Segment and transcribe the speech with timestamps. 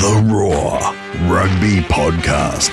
[0.00, 0.78] The Roar
[1.30, 2.70] Rugby Podcast.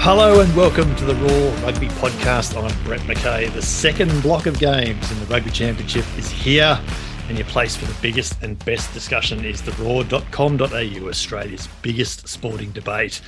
[0.00, 2.60] Hello and welcome to the Roar Rugby Podcast.
[2.60, 3.52] I'm Brett McKay.
[3.52, 6.80] The second block of games in the Rugby Championship is here,
[7.28, 12.72] and your place for the biggest and best discussion is the roar.com.au, Australia's biggest sporting
[12.72, 13.20] debate.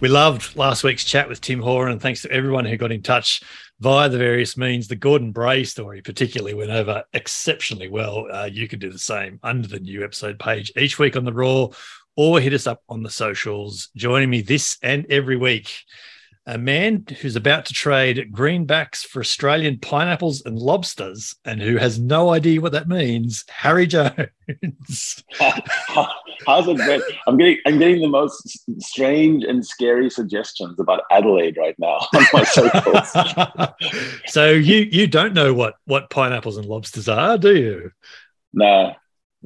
[0.00, 3.00] We loved last week's chat with Tim Horan, and thanks to everyone who got in
[3.00, 3.42] touch
[3.80, 4.88] via the various means.
[4.88, 8.26] The Gordon Bray story, particularly, went over exceptionally well.
[8.30, 11.32] Uh, you can do the same under the new episode page each week on the
[11.32, 11.70] Roar,
[12.16, 13.88] or hit us up on the socials.
[13.96, 15.72] Joining me this and every week
[16.46, 21.98] a man who's about to trade greenbacks for Australian pineapples and lobsters and who has
[21.98, 25.24] no idea what that means, Harry Jones.
[26.46, 27.02] How's it been?
[27.26, 32.26] I'm getting I'm getting the most strange and scary suggestions about Adelaide right now on
[32.32, 33.10] my socials.
[34.26, 37.90] so you you don't know what what pineapples and lobsters are, do you?
[38.52, 38.94] No.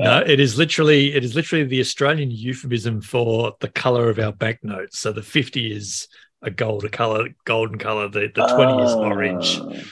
[0.00, 4.33] No, it is literally it is literally the Australian euphemism for the color of our
[4.33, 5.00] banknotes.
[5.00, 6.06] So the 50 is
[6.42, 8.08] a gold a color, golden color.
[8.08, 9.58] The the twenty is orange.
[9.61, 9.83] Uh,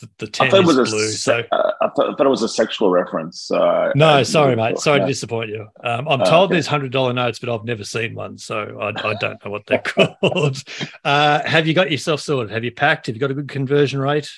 [0.00, 1.08] The, the ten I thought, it is blue.
[1.10, 3.50] se- So uh, I, thought, I thought it was a sexual reference.
[3.50, 4.78] Uh, no, sorry, mate.
[4.78, 5.04] Sorry yeah.
[5.04, 5.66] to disappoint you.
[5.84, 6.54] Um, I'm Oh, told okay.
[6.54, 9.66] there's hundred dollar notes, but I've never seen one, so I, I don't know what
[9.66, 9.78] they're
[10.22, 10.56] called.
[11.04, 12.50] Uh, have you got yourself sorted?
[12.50, 13.08] Have you packed?
[13.08, 14.30] Have you got a good conversion rate?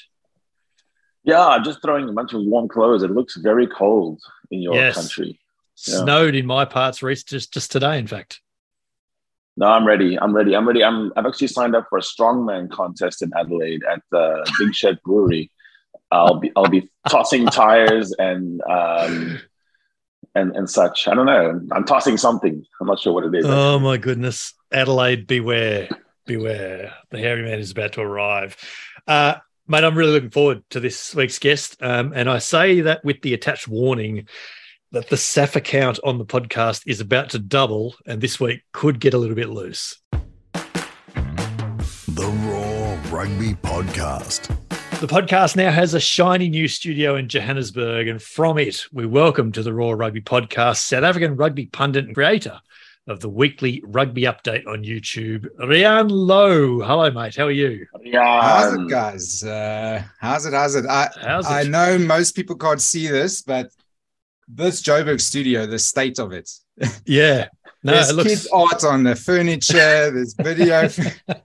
[1.22, 3.04] Yeah, I'm just throwing a bunch of warm clothes.
[3.04, 4.96] It looks very cold in your Yes.
[4.96, 5.38] country.
[5.86, 5.98] Yeah.
[6.02, 8.40] Snowed in my parts, Reese, just just today, in fact.
[9.56, 10.18] No, I'm ready.
[10.18, 10.56] I'm ready.
[10.56, 10.82] I'm ready.
[10.82, 14.98] I'm, I've actually signed up for a strongman contest in Adelaide at the Big Shed
[15.04, 15.50] Brewery.
[16.10, 19.40] I'll be I'll be tossing tires and um,
[20.34, 21.08] and and such.
[21.08, 21.60] I don't know.
[21.72, 22.64] I'm tossing something.
[22.80, 23.44] I'm not sure what it is.
[23.46, 24.54] Oh my goodness.
[24.72, 25.88] Adelaide, beware.
[26.26, 26.94] Beware.
[27.10, 28.56] The hairy man is about to arrive.
[29.06, 31.82] Uh, mate, I'm really looking forward to this week's guest.
[31.82, 34.28] Um, and I say that with the attached warning
[34.92, 39.00] that the SAF account on the podcast is about to double and this week could
[39.00, 39.98] get a little bit loose.
[40.52, 44.54] The Roar Rugby Podcast.
[45.00, 49.50] The podcast now has a shiny new studio in Johannesburg, and from it, we welcome
[49.52, 52.60] to the Roar Rugby Podcast South African rugby pundit and creator
[53.08, 56.86] of the weekly rugby update on YouTube, Riaan Louw.
[56.86, 57.34] Hello, mate.
[57.34, 57.86] How are you?
[58.02, 58.42] Yeah.
[58.42, 59.42] How's it, guys?
[59.42, 60.52] Uh, how's it?
[60.52, 60.84] How's it?
[60.84, 61.50] I, How's it?
[61.50, 63.70] I know most people can't see this, but
[64.48, 66.50] this Joburg studio, the state of it.
[67.06, 67.48] Yeah.
[67.84, 68.42] No, there's it looks.
[68.44, 70.08] kid art on the furniture.
[70.12, 70.88] There's video,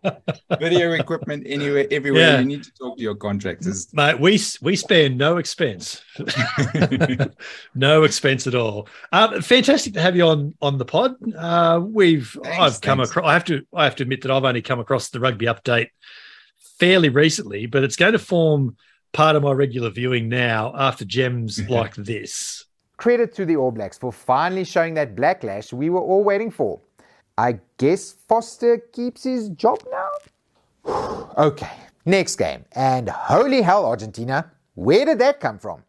[0.60, 2.22] video equipment anywhere, everywhere.
[2.22, 2.40] Yeah.
[2.42, 3.92] You need to talk to your contractors.
[3.92, 6.04] Mate, we we spare no expense,
[7.74, 8.88] no expense at all.
[9.12, 11.16] Um, fantastic to have you on on the pod.
[11.36, 13.26] Uh, we've Thanks, I've come across.
[13.26, 15.90] I have to I have to admit that I've only come across the rugby update
[16.80, 18.78] fairly recently, but it's going to form
[19.12, 22.67] part of my regular viewing now after gems like this.
[22.98, 26.80] Credit to the All Blacks for finally showing that blacklash we were all waiting for.
[27.38, 31.28] I guess Foster keeps his job now?
[31.38, 31.72] okay,
[32.06, 32.66] next game.
[32.72, 35.84] And holy hell, Argentina, where did that come from?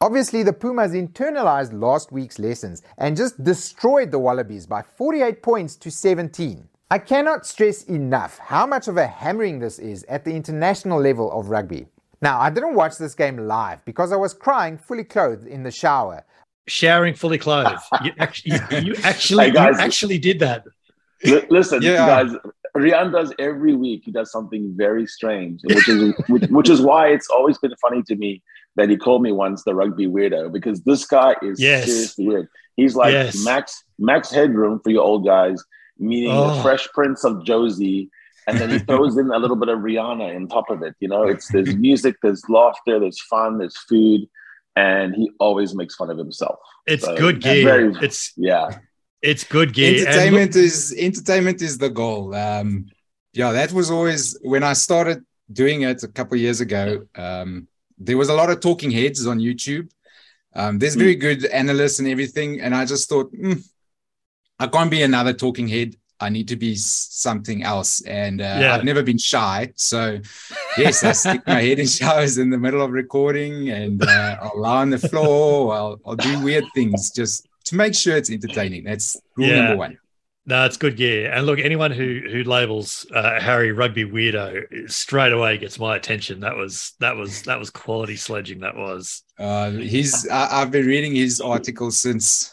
[0.00, 5.74] Obviously, the Pumas internalized last week's lessons and just destroyed the Wallabies by 48 points
[5.76, 6.68] to 17.
[6.90, 11.32] I cannot stress enough how much of a hammering this is at the international level
[11.32, 11.86] of rugby.
[12.20, 15.70] Now, I didn't watch this game live because I was crying fully clothed in the
[15.70, 16.24] shower.
[16.66, 17.76] Showering fully clothed.
[18.04, 19.76] You actually, you, you actually, Hey, guys.
[19.76, 20.64] you actually did that.
[21.24, 22.06] Li- listen, Yeah.
[22.06, 22.32] guys.
[22.76, 24.02] Riaan does every week.
[24.04, 28.02] He does something very strange, which is which, which is why it's always been funny
[28.08, 28.42] to me
[28.76, 31.84] that he called me once the rugby weirdo because this guy is Yes.
[31.86, 32.48] seriously weird.
[32.76, 33.44] He's like Yes.
[33.44, 35.62] Max Max Headroom for you old guys,
[35.98, 36.56] meaning Oh.
[36.56, 38.10] the Fresh Prince of Josie,
[38.48, 40.96] and then he throws in a little bit of Rihanna on top of it.
[40.98, 44.22] You know, it's there's music, there's laughter, there's fun, there's food,
[44.76, 46.58] and he always makes fun of himself.
[46.86, 47.64] It's So, good game.
[47.64, 48.78] very- It's Yeah,
[49.22, 49.94] it's good game.
[49.94, 52.34] And look- entertainment is entertainment is the goal.
[52.34, 52.86] Um,
[53.32, 57.06] yeah, that was always when I started doing it a couple of years ago.
[57.14, 57.68] Um,
[57.98, 59.88] there was a lot of talking heads on YouTube.
[60.54, 63.54] Um, there's very good analysts and everything, and I just thought, "Hmm,
[64.58, 65.96] I can't be another talking head.
[66.20, 68.00] I need to be something else.
[68.02, 68.74] And uh, Yeah.
[68.74, 70.18] I've never been shy, so
[70.78, 74.60] yes, I stick my head in showers in the middle of recording, and uh, I'll
[74.60, 75.74] lie on the floor.
[75.74, 78.84] I'll, I'll do weird things just to make sure it's entertaining.
[78.84, 79.62] That's rule Yeah.
[79.62, 79.98] number one.
[80.46, 81.32] No, it's good gear.
[81.32, 86.40] And look, anyone who who labels uh, Harry rugby weirdo straight away gets my attention.
[86.40, 88.60] That was that was that was quality sledging.
[88.60, 89.22] That was.
[89.38, 92.52] Uh, he's I, I've been reading his article since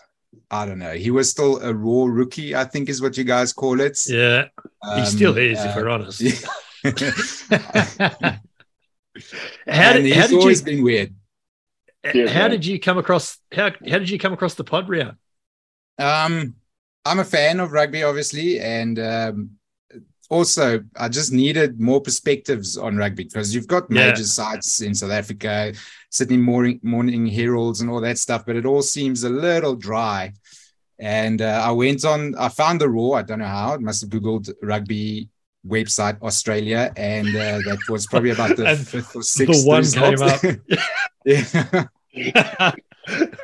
[0.50, 0.94] I don't know.
[0.94, 4.00] He was still a Roar rookie, I think is what you guys call it.
[4.08, 4.46] Yeah,
[4.96, 6.22] he Um, still is, if uh, we're honest.
[6.22, 6.34] yeah.
[9.68, 11.14] how did, he's how did you always been weird.
[12.12, 12.50] Cheers, how mate.
[12.50, 15.18] did you come across how how did you come across the pod round?
[15.98, 16.56] Um,
[17.06, 19.52] I'm a fan of rugby, obviously, and um,
[20.32, 24.10] also I just needed more perspectives on rugby because you've got Yeah.
[24.10, 25.74] major sites in South Africa,
[26.10, 30.34] Sydney Morning Morning Heralds, and all that stuff, but it all seems a little dry.
[31.00, 33.18] And uh, I went on, I found the Roar.
[33.20, 33.74] I don't know how.
[33.74, 35.30] I must have googled rugby
[35.68, 39.64] website Australia, and uh, that was probably about the fifth or sixth.
[39.64, 40.42] the one result.
[40.42, 40.60] came up.
[41.26, 41.86] yeah.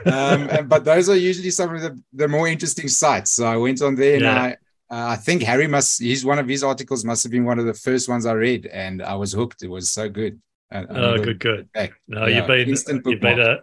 [0.06, 3.32] um, and- but those are usually some of the, the more interesting sites.
[3.32, 4.58] So I went on there and I,
[4.90, 7.66] uh, I think Harry must, he's one of his articles must have been one of
[7.66, 9.64] the first ones I read and I was hooked.
[9.64, 10.42] It was so good.
[10.72, 11.72] I- I oh, good, good.
[11.74, 11.94] back.
[12.08, 13.60] No, Yeah, you've been instant you've been a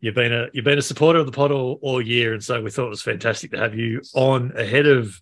[0.00, 2.62] you've been a you've been a supporter of the pod all, all year, and so
[2.62, 5.20] we thought it was fantastic to have you on ahead of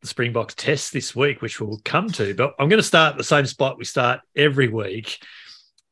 [0.00, 2.34] the Springboks test this week, which we'll come to.
[2.34, 5.18] But I'm going to start at the same spot we start every week.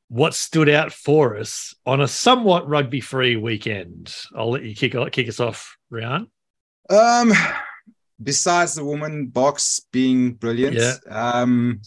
[0.09, 4.15] What stood out for us on a somewhat rugby-free weekend?
[4.37, 6.29] I'll let you kick kick us off, Riaan.
[6.89, 7.33] Um,
[8.23, 10.95] besides the woman Boks being brilliant, Yeah.
[11.11, 11.81] um,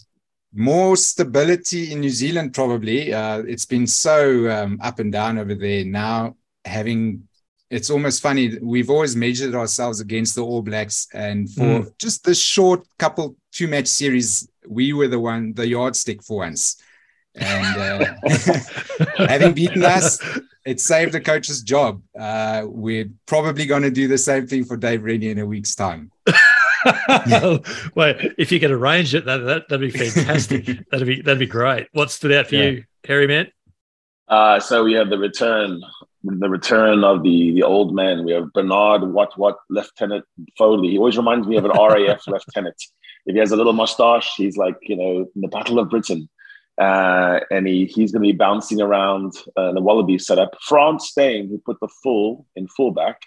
[0.52, 3.12] more stability in New Zealand probably.
[3.14, 5.84] Uh, it's been so um, up and down over there.
[5.84, 7.28] Now having,
[7.70, 8.58] it's almost funny.
[8.60, 13.68] We've always measured ourselves against the All Blacks, and for just this short couple two
[13.68, 16.82] match series, we were the one, the yardstick for once.
[17.36, 18.14] And uh,
[19.18, 20.18] having beaten us,
[20.66, 22.02] it saved the coach's job.
[22.18, 25.76] Uh, we're probably going to do the same thing for Dave Rennie in a week's
[25.76, 26.10] time.
[27.94, 30.64] well, if you could arrange it, that, that that'd be fantastic.
[30.90, 31.88] that'd be that'd be great.
[31.92, 32.64] What stood out for Yeah.
[32.70, 33.48] you, Harry man?
[34.28, 35.82] Uh, so we have the return,
[36.22, 38.24] the return of the the old man.
[38.24, 40.24] We have Bernard What What Lieutenant
[40.56, 40.90] Foley.
[40.90, 42.80] He always reminds me of an RAF lieutenant.
[43.26, 46.28] If he has a little mustache, he's like you know in the Battle of Britain,
[46.80, 50.56] uh, and he he's going to be bouncing around uh, the Wallaby setup.
[50.62, 53.20] Frans Steyn, who put the full in fullback,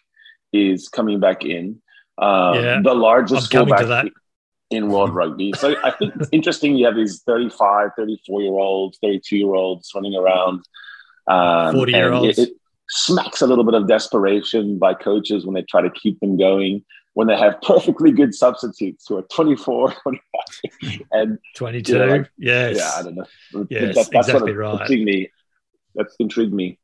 [0.54, 1.82] is coming back in.
[2.18, 4.12] Um, Yeah, the largest I'm coming to fullback
[4.70, 5.54] in world rugby.
[5.58, 6.76] So I think it's interesting.
[6.76, 10.64] You have these 35, 34 year olds, 32 year olds running around.
[11.28, 12.38] Um, 40 year olds.
[12.38, 12.56] It, it
[12.90, 16.84] smacks a little bit of desperation by coaches when they try to keep them going,
[17.14, 21.02] when they have perfectly good substitutes who are 24, 25.
[21.12, 21.92] And 22.
[21.94, 22.78] You know, like- yes.
[22.78, 23.68] yeah, I don't know.
[23.70, 24.82] Yes, that's exactly what right.
[24.82, 25.32] intrigued me.
[25.96, 26.80] That's intrigued me.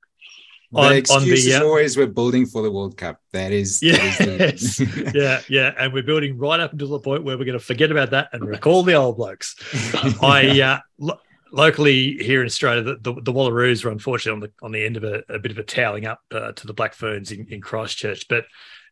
[0.72, 3.20] The On- on the, excuse is uh, always we're building for the World Cup.
[3.34, 3.88] That is, that
[4.20, 4.78] is Yes.
[4.78, 5.74] the- yeah, yeah.
[5.80, 8.30] And we're building right up until the point where we're going to forget about that
[8.34, 9.56] and recall the old blokes.
[10.22, 11.20] I uh, lo-
[11.52, 14.98] locally here in Australia, the, the, the Wallaroos were unfortunately on the on the end
[14.98, 17.62] of a, a bit of a toweling up uh, to the Black Ferns in, in
[17.62, 18.46] Christchurch, but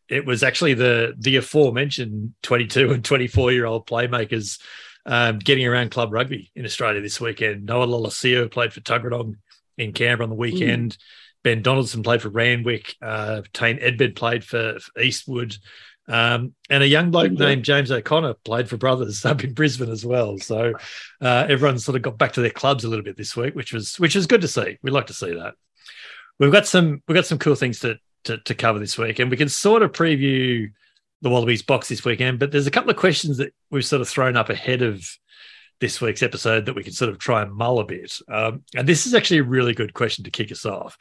[0.08, 4.58] it was actually the the aforementioned 22 and 24 year old playmakers
[5.06, 7.66] um, getting around club rugby in Australia this weekend.
[7.66, 9.36] Noah Lolesio played for Tuggeranong
[9.76, 10.98] in Canberra on the weekend.
[11.42, 12.94] Ben Donaldson played for Randwick.
[13.00, 15.56] Uh, Tane Edmed played for, for Eastwood.
[16.08, 17.44] Um, and a young bloke Ginger.
[17.44, 20.38] named James O'Connor played for Brothers up in Brisbane as well.
[20.38, 20.72] So
[21.20, 23.72] uh, everyone sort of got back to their clubs a little bit this week, which
[23.72, 24.78] was which was good to see.
[24.82, 25.54] We like to see that.
[26.38, 29.30] We've got some we've got some cool things to, to to cover this week, and
[29.30, 30.70] we can sort of preview
[31.20, 32.38] the Wallabies Boks this weekend.
[32.38, 35.06] But there's a couple of questions that we've sort of thrown up ahead of
[35.80, 38.18] this week's episode that we can sort of try and mull a bit.
[38.28, 40.96] Um, and this is actually a really good question to kick us off.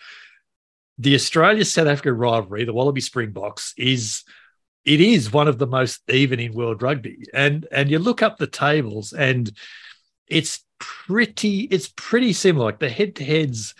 [0.99, 4.23] The Australia South Africa rivalry, the Wallaby Springboks, is
[4.85, 7.25] it is one of the most even in world rugby.
[7.33, 9.51] And and you look up the tables and
[10.27, 12.65] it's pretty it's pretty similar.
[12.67, 13.75] Like the head to heads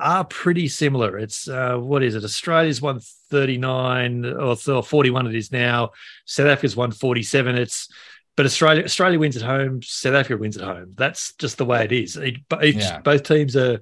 [0.00, 1.18] are pretty similar.
[1.18, 2.24] It's uh, what is it?
[2.24, 5.90] Australia's 139 or, or 41 it is now.
[6.24, 7.56] South Africa's 147.
[7.56, 7.88] It's
[8.36, 10.92] but Australia Australia wins at home, South Africa wins at home.
[10.96, 12.16] That's just the way it is.
[12.16, 13.00] Each, each- Yeah.
[13.00, 13.80] Both teams are,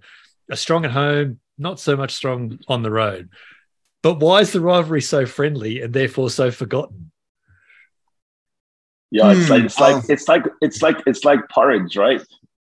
[0.50, 3.28] are strong at home, not so much strong on the road.
[4.02, 7.12] But why is the rivalry so friendly and therefore so forgotten?
[9.10, 12.22] Yeah, it's Hmm, like it's like I'll- it's like it's like it's like porridge, right?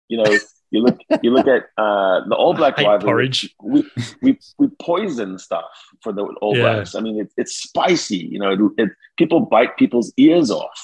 [0.09, 0.37] You know,
[0.71, 3.07] you look you look at uh, the All Black I hate rivalry.
[3.11, 3.55] porridge.
[3.63, 3.85] we
[4.23, 5.65] we we poison stuff
[6.03, 6.63] for the All Yeah.
[6.63, 6.95] Blacks.
[6.95, 8.19] I mean, it, it's spicy.
[8.19, 10.81] You know, it, it, people bite people's ears off.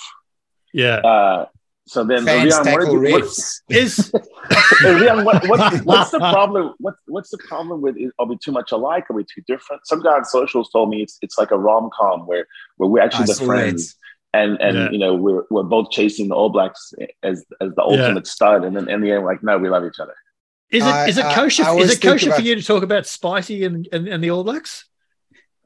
[0.75, 0.97] Yeah.
[0.97, 1.47] Uh,
[1.87, 4.99] so then, Fans Riaan, what tackle is- what- Is refs.
[5.01, 6.75] Riaan, what, what, what's the problem?
[6.79, 7.97] What, what's the problem with?
[7.97, 9.11] Is, are we too much alike?
[9.11, 9.87] Are we too different?
[9.87, 12.47] Some guy on socials told me it's it's like a rom com where
[12.77, 13.97] where we're actually I the saw friends,
[14.33, 14.91] and and Yeah.
[14.91, 18.77] you know we're we're both chasing the All Blacks as as the ultimate stud, and
[18.77, 20.15] then in the end, like no, we love each other.
[20.71, 21.65] is it I- is it kosher?
[21.65, 24.23] I always is it think kosher for you to talk about spicy and, and, and
[24.23, 24.87] the All Blacks?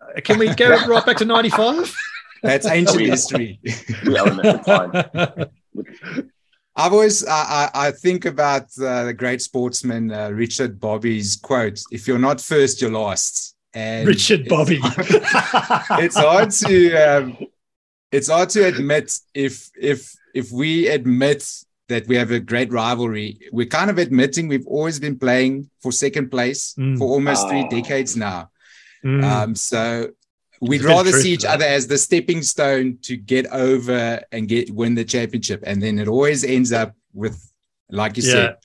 [0.01, 1.95] Uh, Can we go right back to '95?
[2.43, 3.61] That's ancient We- history.
[4.07, 4.47] We own it.
[4.47, 5.47] It's fine.
[6.79, 11.81] I've always I, I, I think about uh, the great sportsman uh, Richard Bobby's quote:
[11.91, 14.81] "If you're not first, you're last." And Richard it's- Bobby.
[16.05, 17.39] it's hard to um,
[18.13, 21.47] it's hard to admit if if if we admit
[21.89, 25.93] that we have a great rivalry we're kind of admitting we've always been playing for
[25.93, 26.99] second place Mm.
[26.99, 28.51] for almost three decades now
[29.05, 29.23] Mm.
[29.25, 30.11] um, so
[30.61, 33.47] we'd There's a bit of rather see each other as the stepping stone to get
[33.49, 37.37] over and get win the championship and then it always ends up with
[37.91, 38.33] like you Yeah.
[38.33, 38.57] said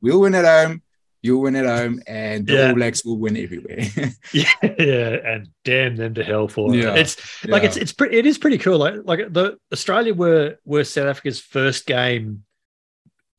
[0.00, 0.82] we'll win at home
[1.22, 2.68] you'll win at home and the Yeah.
[2.68, 3.80] all blacks will win everywhere
[4.32, 6.94] yeah, yeah, and damn them to hell for Yeah.
[6.94, 7.00] it.
[7.00, 7.68] It's like Yeah.
[7.68, 8.78] it's it's pretty it is pretty cool.
[8.78, 12.44] Like like the Australia were were South Africa's first game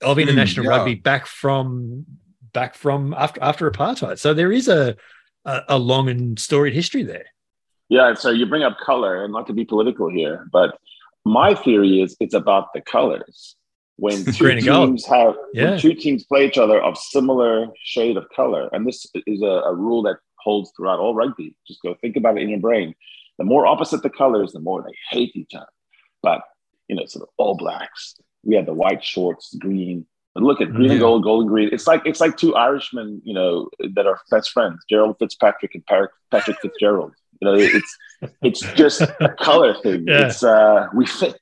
[0.01, 0.71] of Mm, international yeah.
[0.77, 2.05] rugby back from
[2.53, 4.19] back from after after apartheid.
[4.19, 4.95] So there is a
[5.45, 7.25] a, a long and storied history there.
[7.91, 10.79] Yeah, so you bring up color, and not to be political here, but
[11.25, 13.55] my theory is it's about the colors.
[13.97, 15.71] When two Green and teams have Yeah.
[15.71, 19.55] when two teams play each other of similar shade of color, and this is a,
[19.71, 21.53] a rule that holds throughout all rugby.
[21.67, 22.95] Just go think about it in your brain.
[23.37, 25.73] The more opposite the colors, the more they hate each other.
[26.23, 26.41] But
[26.87, 28.15] you know, sort of all blacks.
[28.43, 30.05] We have the white shorts, green.
[30.33, 31.07] But look at mm, green and Yeah.
[31.07, 31.69] gold, gold and green.
[31.73, 35.85] It's like it's like two Irishmen, you know, that are best friends, Gerald Fitzpatrick and
[36.31, 37.13] Patrick Fitzgerald.
[37.41, 37.97] You know, it's
[38.43, 40.05] it's just a color thing.
[40.07, 40.27] Yeah.
[40.27, 41.39] It's uh, we fit,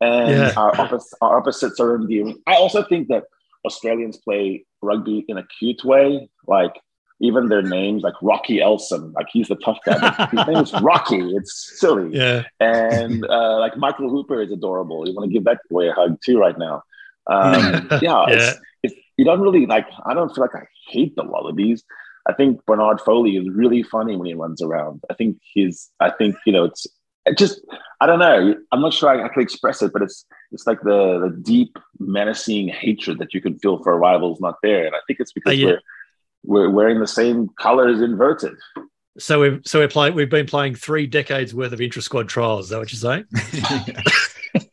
[0.00, 0.52] and Yeah.
[0.56, 2.38] our, oppos- our opposites are endearing.
[2.46, 3.24] I also think that
[3.64, 6.74] Australians play rugby in a cute way, like
[7.20, 10.26] even their names, like Rocky Elsom, like he's the tough guy.
[10.32, 11.20] His name is Rocky.
[11.36, 15.06] It's silly Yeah, and uh, like Michael Hooper is adorable.
[15.06, 16.82] You want to give that boy a hug too right now.
[17.28, 19.86] Um, yeah, It's, it's, you don't really like.
[20.06, 21.84] I don't feel like I hate the Wallabies.
[22.28, 25.02] I think Bernard Foley is really funny when he runs around.
[25.10, 25.90] I think he's.
[26.00, 26.86] I think you know it's.
[27.24, 27.60] It just
[28.00, 28.54] I don't know.
[28.72, 31.78] I'm not sure I, I can express it, but it's it's like the the deep
[32.00, 35.20] menacing hatred that you can feel for a rival is not there, and I think
[35.20, 35.66] it's because Uh, yeah.
[36.44, 38.54] we're we're wearing the same colors inverted.
[39.18, 40.14] so we've so we're playing.
[40.14, 42.66] We've been playing three decades worth of intra squad trials.
[42.66, 43.24] Is that what you're saying?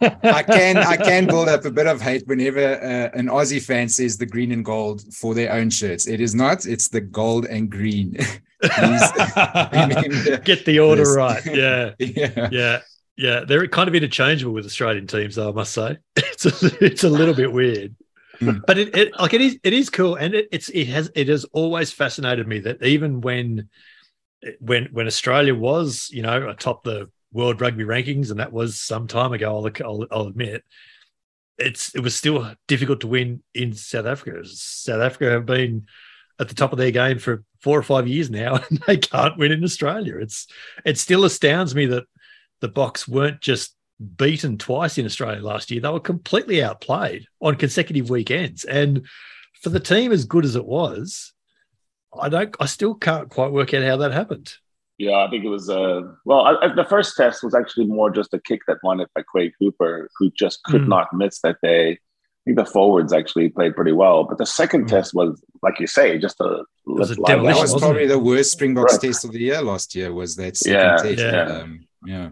[0.01, 3.89] I can I can build up a bit of hate whenever uh, an Aussie fan
[3.89, 6.07] says the green and gold for their own shirts.
[6.07, 6.65] It is not.
[6.65, 8.15] It's the gold and green.
[8.61, 11.15] Get the order this.
[11.15, 11.45] right.
[11.45, 11.91] Yeah.
[11.99, 12.49] yeah.
[12.51, 12.79] Yeah,
[13.17, 15.49] yeah, they're kind of interchangeable with Australian teams, though.
[15.49, 17.95] I must say, it's a, it's a little bit weird,
[18.39, 18.59] Hmm.
[18.65, 21.27] but it, it like it is it is cool, and it, it's it has it
[21.27, 23.69] has always fascinated me that even when
[24.59, 29.07] when when Australia was you know atop the world rugby rankings, and that was some
[29.07, 30.63] time ago, I'll, I'll, I'll admit,
[31.57, 34.41] it's it was still difficult to win in South Africa.
[34.45, 35.85] South Africa have been
[36.39, 39.37] at the top of their game for four or five years now, and they can't
[39.37, 40.17] win in Australia.
[40.17, 40.47] It's
[40.85, 42.05] it still astounds me that
[42.61, 43.75] the Boks weren't just
[44.17, 45.81] beaten twice in Australia last year.
[45.81, 48.63] They were completely outplayed on consecutive weekends.
[48.63, 49.05] And
[49.61, 51.33] for the team as good as it was,
[52.17, 54.53] I don't I still can't quite work out how that happened.
[54.99, 55.69] Yeah, I think it was.
[55.69, 58.99] Uh, well, I, I- the first test was actually more just a kick that won
[58.99, 60.87] it by Quade Cooper, who just could Mm.
[60.89, 61.91] not miss that day.
[61.93, 61.97] I
[62.45, 64.89] think the forwards actually played pretty well, but the second Mm.
[64.89, 68.07] test was, like you say, just a was a That was wasn't probably it?
[68.09, 69.01] the worst Springboks Right.
[69.01, 70.11] test of the year last year.
[70.13, 71.19] Was that second Yeah, test?
[71.19, 71.57] yeah.
[71.61, 72.29] Um, yeah.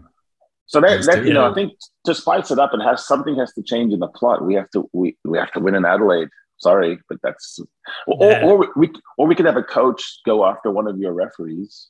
[0.66, 1.50] So that, that you know.
[1.50, 1.72] I think
[2.04, 4.44] to spice it up and have something has to change in the plot.
[4.44, 6.28] We have to we, we have to win in Adelaide.
[6.58, 7.58] Sorry, but that's
[8.06, 8.44] or, Yeah.
[8.44, 11.88] or, or we or we could have a coach go after one of your referees.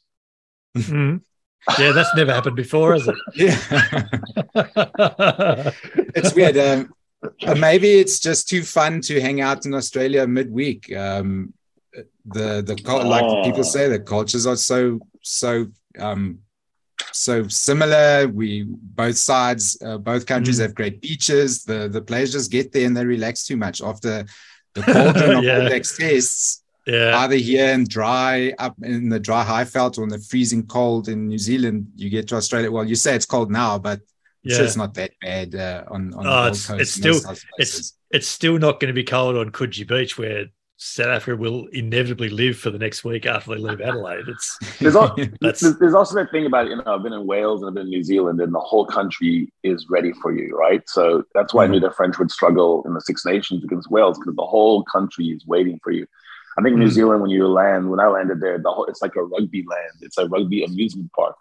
[0.77, 1.21] Mhm.
[1.79, 3.59] Yeah, that's never happened before, has Yeah.
[6.15, 6.57] it's weird.
[6.57, 6.93] Um,
[7.47, 10.95] uh, maybe it's just too fun to hang out in Australia midweek.
[10.97, 11.53] Um,
[12.25, 15.67] the the cul- like people say, the cultures are so so
[15.99, 16.39] um,
[17.13, 18.29] so similar.
[18.29, 20.63] We both sides, uh, both countries Mm.
[20.63, 21.65] have great beaches.
[21.65, 24.25] The the players just get there and they relax too much after
[24.75, 25.61] the cauldron of Yeah.
[25.63, 26.63] All Blacks tests.
[26.89, 27.19] Yeah.
[27.19, 31.29] Either here and dry up in the dry Highveld or in the freezing cold in
[31.29, 32.71] New Zealand, you get to Australia.
[32.71, 34.01] Well, you say it's cold now, but
[34.45, 36.81] I'm sure it's not that bad uh, on, on the Oh, it's- Coast.
[36.81, 37.79] it's still- types of places.
[37.79, 40.47] It's it's still not going to be cold on Coogee Beach, where
[40.79, 44.29] South Africa will inevitably live for the next week after they leave Adelaide.
[44.29, 44.95] It's There's,
[45.43, 47.83] there's, there's also that thing about you know I've been in Wales and I've been
[47.83, 50.81] in New Zealand and the whole country is ready for you, right?
[50.89, 54.19] So that's why I knew the French would struggle in the Six Nations against Wales
[54.19, 56.07] because the whole country is waiting for you.
[56.59, 56.91] I think New Mm.
[56.99, 59.93] Zealand, when you land, when I landed there, the whole it's like a rugby land.
[60.01, 61.37] It's a rugby amusement park.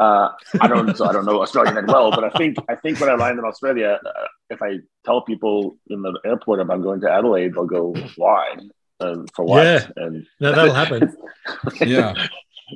[0.00, 0.28] Uh,
[0.60, 3.08] I don't, so I don't know Australia that well, but I think I think when
[3.10, 7.10] I land in Australia, uh, if I tell people in the airport about going to
[7.10, 8.56] Adelaide, they'll go, "Why?
[9.00, 9.86] Um, for what?" Yeah.
[9.96, 11.16] And no, that'll happen.
[11.80, 12.14] yeah.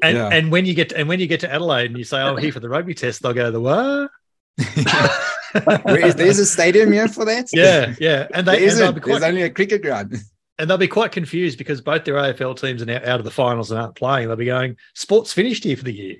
[0.02, 0.28] And Yeah.
[0.28, 2.28] and when you get to, and when you get to Adelaide and you say, "Oh,
[2.34, 4.10] I'm here for the rugby test," they'll go, "The what?"
[5.84, 7.48] Where is, there's a stadium here for that.
[7.52, 9.04] yeah, yeah, and they and they'll isn't.
[9.04, 10.16] There's only a cricket ground.
[10.58, 13.30] And they'll be quite confused because both their AFL teams are now out of the
[13.30, 14.28] finals and aren't playing.
[14.28, 16.16] They'll be going, "Sports finished here for the year."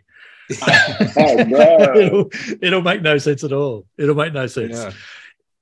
[1.17, 1.95] oh no!
[1.95, 2.31] it'll,
[2.63, 3.87] it'll make no sense at all.
[3.97, 4.77] It'll make no sense.
[4.77, 4.93] Yeah.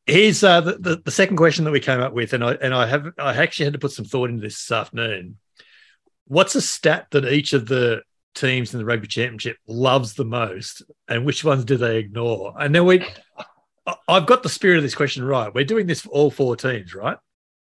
[0.06, 2.74] Here's uh, the, the the second question that we came up with, and I and
[2.74, 5.38] I have I actually had to put some thought into this this afternoon.
[6.28, 8.02] What's a stat that each of the
[8.34, 12.54] teams in the rugby championship loves the most, and which ones do they ignore?
[12.58, 13.04] And then we,
[14.08, 15.52] I've got the spirit of this question right.
[15.52, 17.16] We're doing this for all four teams, right?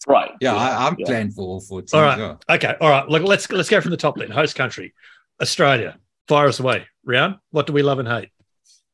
[0.07, 0.31] Right.
[0.41, 1.05] Yeah, I, I'm yeah.
[1.05, 1.93] playing for all four teams.
[1.93, 2.17] All right.
[2.17, 2.35] yeah.
[2.49, 3.07] Okay, all right.
[3.07, 4.29] Look, let's let's go from the top then.
[4.29, 4.93] Host country,
[5.41, 5.97] Australia.
[6.27, 6.87] Fire us away.
[7.05, 7.35] Round.
[7.51, 8.29] What do we love and hate?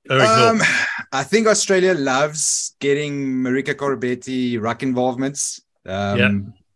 [0.09, 0.61] Um,
[1.11, 5.61] I think Australia loves getting Marika Koroibete ruck involvements.
[5.85, 6.31] Um, Yeah.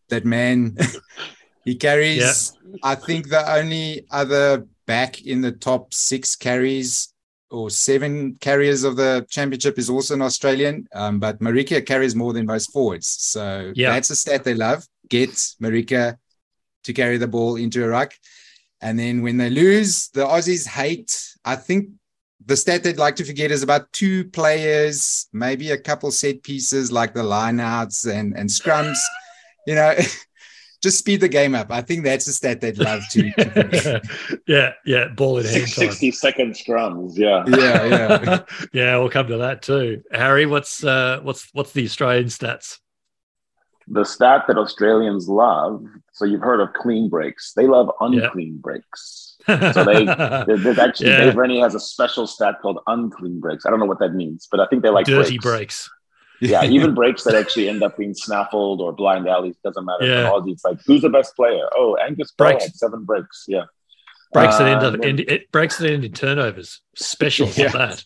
[0.10, 0.78] That man,
[1.66, 2.54] he carries.
[2.84, 7.13] I think the only other back in the top six carries
[7.54, 10.88] or seven carriers of the championship is also an Australian.
[10.94, 13.08] Um, but Marika carries more than most forwards.
[13.08, 13.92] So Yeah.
[13.92, 14.88] that's a stat they love.
[15.10, 15.30] Get
[15.62, 16.18] Marika
[16.84, 18.14] to carry the ball into a ruck.
[18.82, 21.12] And then when they lose, the Aussies hate,
[21.46, 21.90] I think
[22.46, 26.92] the stat they'd like to forget is about two players, maybe a couple set pieces
[26.92, 28.98] like the lineouts and, and scrums.
[29.68, 29.94] You know,
[30.84, 31.72] just speed the game up.
[31.72, 33.32] I think that's a stat they'd love to.
[33.32, 34.02] to
[34.46, 35.08] yeah, yeah.
[35.08, 35.88] Ball in hand Six, time.
[35.90, 37.14] 60 second scrums.
[37.18, 37.44] Yeah.
[37.48, 38.40] yeah, yeah.
[38.74, 40.04] yeah, we'll come to that too.
[40.12, 42.80] Harry, what's uh, what's what's the Australian stats?
[43.88, 45.84] The stat that Australians love.
[46.14, 47.54] So you've heard of clean breaks.
[47.54, 49.36] They love unclean breaks.
[49.46, 51.26] So they, there- there's actually Yeah.
[51.26, 53.66] Dave Rennie has a special stat called unclean breaks.
[53.66, 55.44] I don't know what that means, but I think they like dirty breaks.
[55.44, 55.90] breaks.
[56.42, 60.06] Yeah, even breaks that actually end up being snaffled or blind alleys doesn't matter.
[60.06, 60.30] Yeah.
[60.30, 61.68] For Aussie, it's like who's the best player?
[61.76, 62.78] Oh, Angus Breaks.
[62.80, 63.46] seven breaks.
[63.48, 63.66] Yeah,
[64.34, 65.00] Breaks that end Uh, up
[65.30, 66.82] it breaks that end in turnovers.
[66.96, 67.70] Special Yeah.
[67.70, 68.04] for that.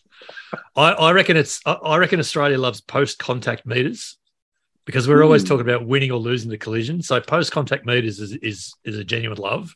[0.76, 4.16] I, I reckon it's I, I reckon Australia loves post contact meters
[4.84, 5.48] because we're always Hmm.
[5.48, 7.02] talking about winning or losing the collision.
[7.02, 9.74] So post contact meters is, is is a genuine love.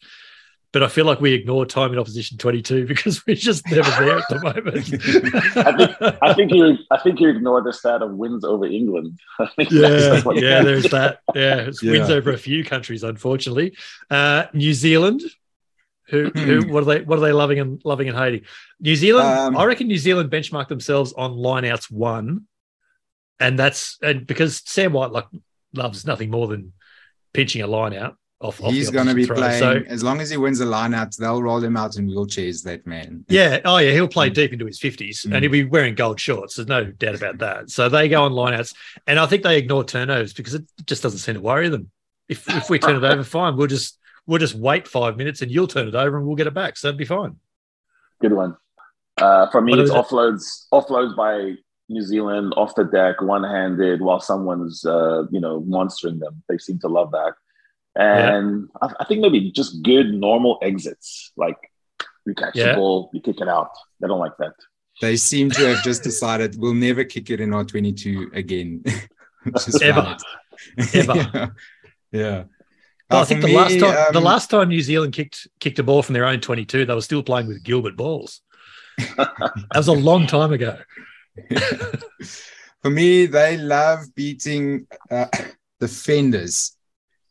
[0.72, 4.18] But I feel like we ignore time in opposition 22 because we're just never there
[4.18, 6.18] at the moment.
[6.22, 9.20] I think you I think you ignore the stat of wins over England.
[9.38, 11.20] I think yeah, that's yeah, there's that.
[11.34, 13.76] Yeah, it's wins over a few countries, unfortunately.
[14.10, 15.20] Uh, New Zealand,
[16.08, 16.72] who, who, Hmm.
[16.72, 18.42] what are they, what are they loving and loving and hating?
[18.80, 22.46] New Zealand, Um, I reckon New Zealand benchmarked themselves on lineouts one,
[23.38, 25.30] and that's and because Sam Whitelock
[25.74, 26.72] loves nothing more than
[27.34, 28.60] pinching a line out off.
[28.62, 29.36] off He's going to be throw.
[29.36, 32.86] playing, as long as he wins the lineouts, they'll roll him out in wheelchairs, that
[32.86, 33.24] man.
[33.28, 33.60] Yeah.
[33.64, 33.92] Oh, yeah.
[33.92, 34.34] He'll play Mm.
[34.34, 35.34] deep into his 50s Mm.
[35.34, 36.56] and he'll be wearing gold shorts.
[36.56, 37.70] There's no doubt about that.
[37.70, 38.74] So they go on lineouts.
[39.06, 41.90] And I think they ignore turnovers because it just doesn't seem to worry them.
[42.28, 43.56] If, if we turn it over, fine.
[43.56, 46.46] We'll just we'll just wait five minutes and you'll turn it over and we'll get
[46.46, 46.76] it back.
[46.76, 47.36] So that'd be fine.
[48.20, 48.56] Good one.
[49.18, 49.98] Uh, for me, What it's is it?
[49.98, 51.54] offloads offloads by
[51.88, 56.42] New Zealand off the deck, one handed, while someone's uh, you know monstering them.
[56.48, 57.34] They seem to love that,
[57.96, 61.56] and I, I think maybe just good normal exits, like
[62.26, 62.72] you catch Yeah.
[62.72, 63.70] the ball, you kick it out.
[64.00, 64.54] They don't like that.
[65.00, 68.82] They seem to have just decided we'll never kick it in R22 again.
[69.44, 70.16] Which is Ever.
[70.94, 71.14] Ever.
[71.14, 71.46] yeah.
[72.12, 72.44] yeah.
[73.10, 75.12] Well, Uh, I think for the last me, time the um, last time New Zealand
[75.12, 78.40] kicked kicked a ball from their own 22, they were still playing with Gilbert balls.
[79.16, 80.78] that was a long time ago.
[82.82, 85.26] For me, they love beating uh,
[85.80, 86.76] defenders.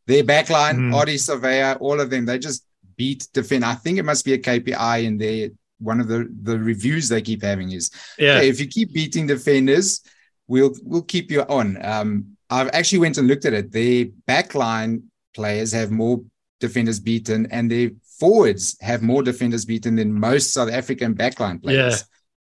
[0.08, 0.94] Their backline, Hmm.
[0.94, 2.66] Ardie Savea, all of them, they just
[2.98, 3.64] beat defend.
[3.66, 5.50] I think it must be a KPI in there.
[5.80, 8.40] One of the, the reviews they keep having is Yeah.
[8.40, 10.02] "Hey, if you keep beating defenders,
[10.48, 11.84] we'll we'll keep you on.
[11.84, 13.72] Um, I've actually went and looked at it.
[13.72, 16.22] Their backline players have more
[16.60, 22.04] defenders beaten, and their forwards have more defenders beaten than most South African backline players.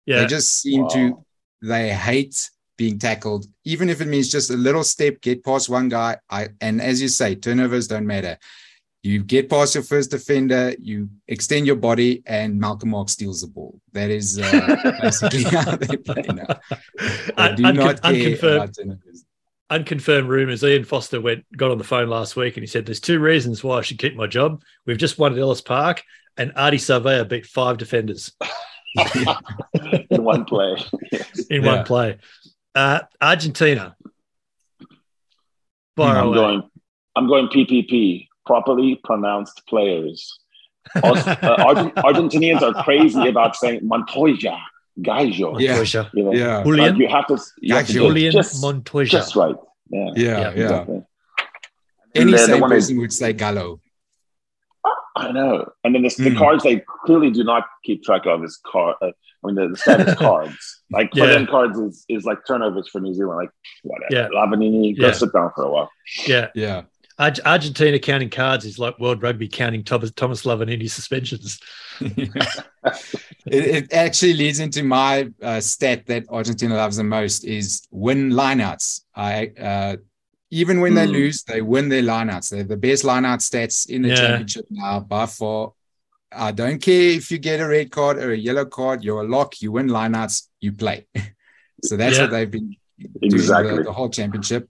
[0.07, 0.21] Yeah.
[0.21, 1.25] They just seem to
[1.61, 5.91] they hate being tackled, even if it means just a little step, get past one
[5.91, 6.17] guy.
[6.31, 8.39] I and as you say, turnovers don't matter.
[9.03, 13.47] You get past your first defender, you extend your body, and Malcolm Marx steals the
[13.47, 13.81] ball.
[13.93, 16.47] That is uh, basically how they play now.
[16.99, 19.25] They do uncon- not care unconfirmed, about turnovers.
[19.71, 20.65] unconfirmed rumors.
[20.65, 23.63] Ian Foster went got on the phone last week and he said, "There's two reasons
[23.63, 24.63] why I should keep my job.
[24.87, 26.03] We've just won at Ellis Park,
[26.37, 28.33] and Ardie Savea beat five defenders
[30.11, 30.77] in one play.
[31.13, 31.47] Yes.
[31.51, 31.77] in Yeah.
[31.77, 32.19] one play."
[32.75, 33.97] Uh, Argentina.
[35.97, 36.35] Fire I'm away.
[36.37, 36.63] going.
[37.17, 40.39] I'm going PPP, properly pronounced players.
[41.03, 44.59] Aus- uh, Argent- Argentinians are crazy about saying Montoya,
[45.03, 45.59] Gallo.
[45.59, 45.77] Yeah.
[45.77, 46.11] Montoya.
[46.15, 49.07] You know, Yeah, Julian, like you have to, you have to Julian just, Montoya.
[49.07, 49.57] just right.
[49.91, 50.51] Yeah, yeah, Yeah, yeah.
[50.51, 51.03] exactly.
[52.15, 53.81] Any And then the sane one is- person would say Gallo.
[55.17, 55.69] I know.
[55.83, 56.39] And then the, the Mm.
[56.39, 59.11] cards they clearly do not keep track of is car, uh,
[59.43, 60.81] I mean, the, the stat is cards.
[60.91, 61.25] Like Yeah.
[61.27, 63.39] for them, cards is, is like turnovers for New Zealand.
[63.39, 63.51] Like
[63.83, 64.09] whatever.
[64.11, 64.29] Yeah.
[64.29, 65.13] Lavanini, go Yeah.
[65.13, 65.91] sit down for a while.
[66.27, 66.49] Yeah.
[66.55, 66.83] yeah.
[67.21, 71.59] Ar- Argentina counting cards is like World Rugby counting Thomas, Thomas Lavanini suspensions.
[72.01, 72.31] it,
[73.47, 79.03] it actually leads into my uh, stat that Argentina loves the most is win lineouts.
[79.15, 79.97] I uh,
[80.51, 81.13] even when they Hmm.
[81.13, 82.51] lose, they win their lineouts.
[82.51, 84.15] They're the best lineout stats in the Yeah.
[84.17, 85.73] championship now by far.
[86.33, 89.27] I don't care if you get a red card or a yellow card, you're a
[89.29, 91.07] lock, you win lineouts, you play.
[91.85, 92.23] so that's Yeah.
[92.25, 93.77] what they've been doing Exactly.
[93.79, 94.69] the, the whole championship.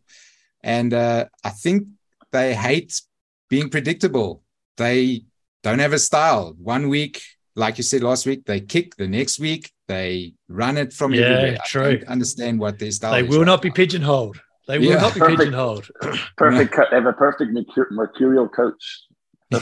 [0.62, 1.88] And uh, I think
[2.32, 3.00] they hate
[3.48, 4.42] being predictable.
[4.76, 5.24] They
[5.62, 6.54] don't have a style.
[6.58, 7.22] One week,
[7.56, 8.94] like you said last week, they kick.
[8.96, 11.58] The next week, they run it from Yeah, everywhere.
[11.66, 11.82] true.
[11.82, 13.74] I don't understand what their style They is will right not be now.
[13.74, 14.40] pigeonholed.
[14.68, 15.00] They will Yeah.
[15.00, 15.38] not be Perfect.
[15.40, 15.88] pigeonholed.
[16.36, 16.72] Perfect.
[16.74, 17.50] co- They have a perfect
[17.90, 19.02] mercurial coach.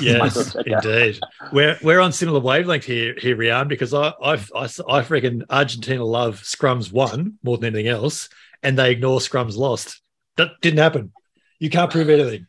[0.00, 1.20] Yes, indeed.
[1.52, 6.04] We're we're on similar wavelength here, here, Riaan, because I I've, I I reckon Argentina
[6.04, 8.28] love scrums won more than anything else,
[8.62, 10.00] and they ignore scrums lost.
[10.36, 11.12] That didn't happen.
[11.58, 12.46] You can't prove anything.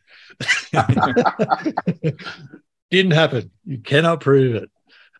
[2.90, 3.50] didn't happen.
[3.64, 4.70] You cannot prove it.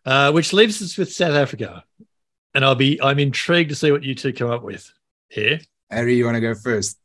[0.04, 1.85] Uh, which leaves us with South Africa,
[2.54, 4.90] and I'll be I'm intrigued to see what you two come up with
[5.28, 5.61] here.
[5.90, 6.97] Harry, you want to go first?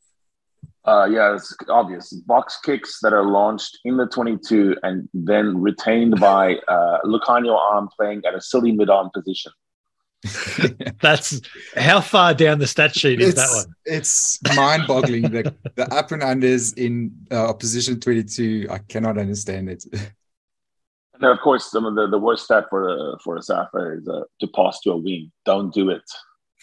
[0.86, 2.12] Uh, yeah, it's obvious.
[2.12, 7.88] Box kicks that are launched in the 22 and then retained by uh, Lukhanyo Am
[7.96, 9.52] playing at a silly mid arm position.
[11.00, 11.40] That's
[11.76, 13.74] how far down the stat sheet is that it's, one?
[13.84, 15.22] it's mind-boggling.
[15.22, 18.66] the the up and unders in uh, opposition 22.
[18.70, 19.84] I cannot understand it.
[19.92, 20.10] And
[21.20, 24.08] then, of course, some of the, the worst stat for uh, for a Safa is
[24.08, 25.30] uh, to pass to a wing.
[25.44, 26.02] Don't do it.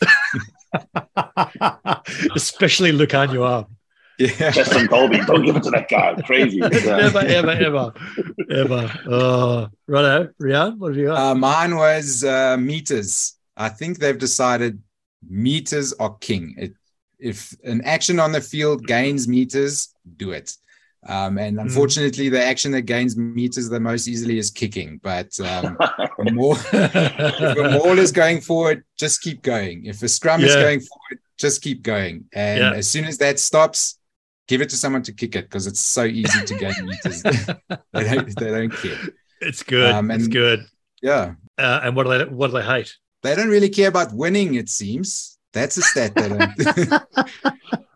[2.36, 3.66] Especially Lukhanyo Am.
[4.22, 4.52] Yeah.
[4.52, 6.16] Cheslin Kolbe, don't give it to that guy.
[6.26, 6.58] Crazy.
[6.72, 6.98] Yeah.
[6.98, 7.94] never, ever, ever,
[8.50, 9.00] ever.
[9.08, 11.18] Oh, righto, Riaan, what have you got?
[11.18, 13.36] Uh, mine was uh, meters.
[13.58, 14.82] I think they've decided
[15.28, 16.56] meters are king.
[16.58, 16.74] It,
[17.20, 20.52] if an action on the field gains meters, do it.
[21.08, 25.00] Um, and unfortunately, the action that gains meters the most easily is kicking.
[25.02, 25.78] But um,
[26.20, 29.86] the more, if a maul is going forward, just keep going.
[29.86, 32.26] If a scrum is going forward, just keep going.
[32.34, 32.74] And Yeah.
[32.74, 33.98] as soon as that stops,
[34.52, 37.24] give it to someone to kick it because it's so easy to gain meters.
[37.94, 39.00] they, don't, they don't care.
[39.40, 39.90] it's good.
[39.96, 40.66] Um, it's good.
[41.02, 41.36] Yeah.
[41.58, 42.94] Uh, and what do they what do they hate?
[43.24, 45.38] They don't really care about winning, it seems.
[45.54, 46.52] That's a stat they don't.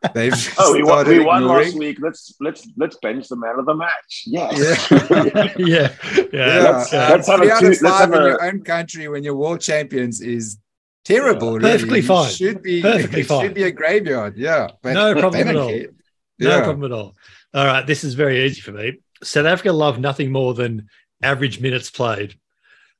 [0.14, 1.98] They've Oh, we won, started we won last week.
[2.00, 4.24] Let's let's let's bench the man of the match.
[4.26, 4.88] Yes.
[4.92, 5.00] Yeah.
[5.26, 6.26] yeah, yeah.
[6.32, 9.24] Yeah, let's- uh, let's have three out of five in a- your own country when
[9.24, 10.58] you're world champions is
[11.04, 11.58] terrible.
[11.58, 11.72] really.
[11.72, 12.30] Perfectly You fine.
[12.32, 13.42] Should be Perfectly it fine.
[13.46, 14.38] Should be a graveyard.
[14.38, 15.70] Yeah, but No problem at all.
[15.70, 15.88] care.
[16.40, 16.64] No Yeah.
[16.64, 17.16] problem at all.
[17.54, 19.00] All right, this is very easy for me.
[19.24, 20.88] South Africa love nothing more than
[21.24, 22.36] average minutes played,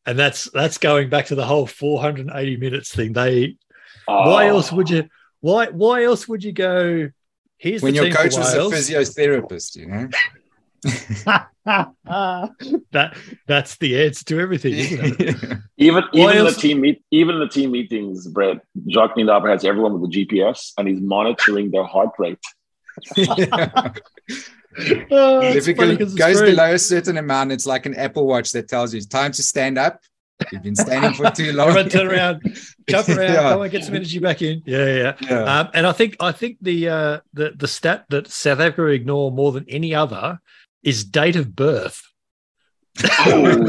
[0.06, 3.14] and that's that's going back to the whole 480 minutes thing.
[3.14, 3.58] They
[4.06, 4.56] why Oh.
[4.58, 5.10] else would you
[5.42, 7.10] why why else would you go?
[7.58, 10.10] Here's When the your team coach was a physiotherapist, you know.
[12.92, 13.18] that
[13.48, 15.58] that's the answer to everything, isn't it?
[15.78, 20.00] Even Why even the team meet even the team meetings, Brett Jacques Nienaber has everyone
[20.00, 22.40] with the GPS and he's monitoring their heart rate.
[25.10, 26.50] Oh, if it funny goes 'cause it's true.
[26.50, 29.42] below a certain amount, it's like an Apple Watch that tells you it's time to
[29.44, 30.02] stand up.
[30.52, 31.70] You've been standing for too long.
[31.70, 32.42] Everyone turn around,
[32.90, 33.50] jump around, Yeah.
[33.52, 34.62] come on, get some energy back in.
[34.66, 35.14] Yeah, yeah.
[35.22, 35.60] Yeah.
[35.60, 39.32] Um, and I think I think the uh, the the stat that South Africa ignore
[39.32, 40.40] more than any other
[40.84, 42.02] is date of birth.
[43.28, 43.66] Oh,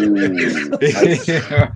[0.80, 1.70] Yeah.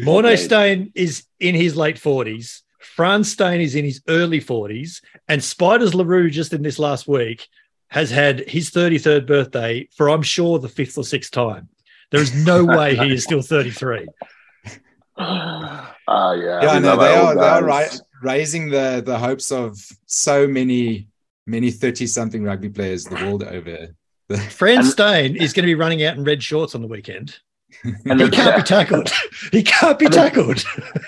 [0.00, 0.90] Morne Okay.
[0.94, 2.62] Is in his late forties.
[2.82, 7.06] Frans Steyn is in his early forties, and Spiders le Roux just in this last
[7.08, 7.46] week
[7.88, 11.68] has had his thirty third birthday for I'm sure the fifth or sixth time.
[12.10, 14.06] There is no way he is still thirty three.
[15.18, 16.62] Ah, yeah.
[16.62, 18.00] yeah, we no, they are they are guys.
[18.22, 21.08] ri- raising the the hopes of so many
[21.46, 23.88] many thirty something rugby players the world over.
[24.50, 27.38] Franz And- Stein is going to be running out in red shorts on the weekend.
[28.04, 29.10] And He can't be tackled.
[29.50, 30.58] He can't be tackled.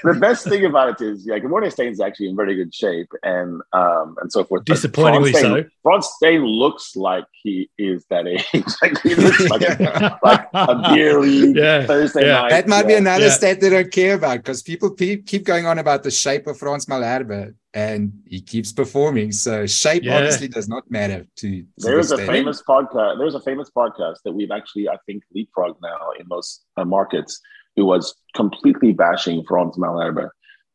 [0.02, 3.60] the best thing about it is, yeah, Morne Steyn's actually in very good shape and
[3.72, 4.64] um and so forth.
[4.66, 5.70] But Disappointingly Frans Steyn- so.
[5.82, 8.44] Frans Steyn looks like he is that age.
[8.82, 12.40] like he looks like a, like a beer league Yeah, Thursday yeah.
[12.42, 12.50] night.
[12.50, 13.30] That might be another Yeah.
[13.30, 16.58] stat they don't care about because people pe- keep going on about the shape of
[16.58, 19.32] Frans Malherbe and he keeps performing.
[19.32, 20.16] So shape Yeah.
[20.18, 21.62] obviously does not matter to.
[21.62, 22.26] to There's this a day.
[22.32, 23.18] famous podcast.
[23.18, 27.40] There's a famous podcast that we've actually, I think, leapfrogged now in most uh, markets.
[27.76, 30.28] Who was completely bashing Frans Malherbe,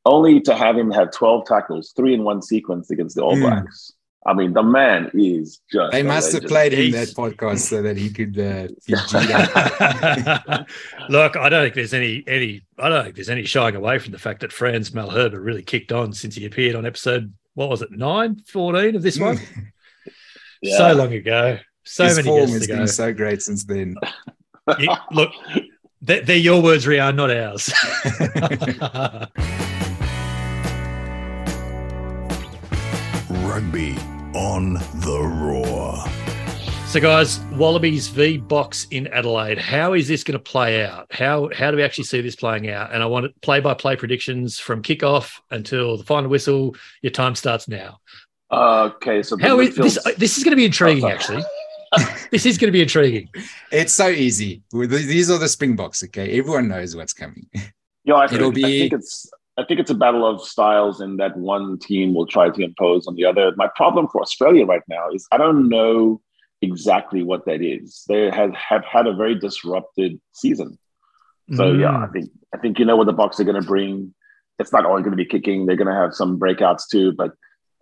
[0.06, 3.44] only to have him have 12 tackles, three in one sequence against the All Hmm.
[3.44, 3.94] Blacks.
[4.26, 5.92] I mean, the man is just.
[5.94, 10.68] They must have played him that podcast so that he could uh, be G'd up.
[11.10, 14.12] Look, I don't think there's any any I don't think there's any shying away from
[14.12, 17.82] the fact that Frans Malherbe really kicked on since he appeared on episode what was
[17.82, 19.38] it 9 14 of this one
[20.62, 20.78] Yeah.
[20.78, 23.96] so long ago so His many form years has ago been so great since then.
[24.80, 25.32] You- look
[26.02, 27.70] they're, they're your words Riaan not ours
[33.60, 33.98] Rugby
[34.36, 35.98] on the Roar.
[36.88, 41.50] so guys Wallabies v Boks in Adelaide how is this going to play out how
[41.54, 44.60] how do we actually see this playing out and I want play by play predictions
[44.60, 47.98] from kickoff until the final whistle your time starts now
[48.50, 49.98] Okay, so the How is this?
[50.06, 51.44] Uh, this is going to be intriguing, Oh, actually.
[52.32, 53.28] this is going to be intriguing.
[53.72, 54.64] It's so easy.
[54.74, 56.36] These are the Springboks, okay?
[56.40, 57.46] Everyone knows what's coming.
[58.06, 61.02] Yeah, I It'll think, I be- think it's I think it's a battle of styles,
[61.02, 63.52] and that one team will try to impose on the other.
[63.64, 66.22] My problem for Australia right now is I don't know
[66.62, 68.04] exactly what that is.
[68.08, 70.78] They have, have had a very disrupted season,
[71.58, 72.14] so yeah, I Mm.
[72.14, 74.14] think I think you know what the Boks are going to bring.
[74.60, 77.12] It's not only going to be kicking; they're going to have some breakouts too.
[77.22, 77.32] But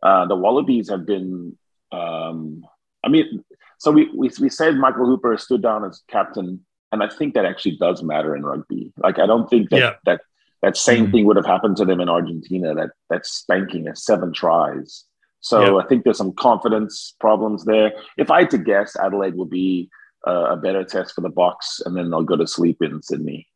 [0.03, 1.57] uh, the Wallabies have been.
[1.91, 2.65] Um,
[3.05, 3.43] I mean,
[3.79, 7.45] so we, we we said Michael Hooper stood down as captain, and I think that
[7.45, 8.93] actually does matter in rugby.
[8.97, 9.93] Like I don't think that Yeah.
[10.05, 10.21] that
[10.61, 11.11] that same Mm.
[11.11, 12.73] thing would have happened to them in Argentina.
[12.75, 15.05] That that spanking of seven tries.
[15.39, 15.83] So Yeah.
[15.83, 17.93] I think there's some confidence problems there.
[18.17, 19.89] If I had to guess, Adelaide will be
[20.25, 23.47] uh, a better test for the Boks, and then they'll go to sleep in Sydney.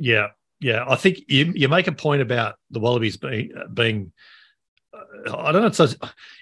[0.00, 0.28] Yeah,
[0.60, 0.84] yeah.
[0.88, 4.12] I think you you make a point about the Wallabies being being.
[4.94, 5.68] uh, I don't know.
[5.68, 5.86] It's so,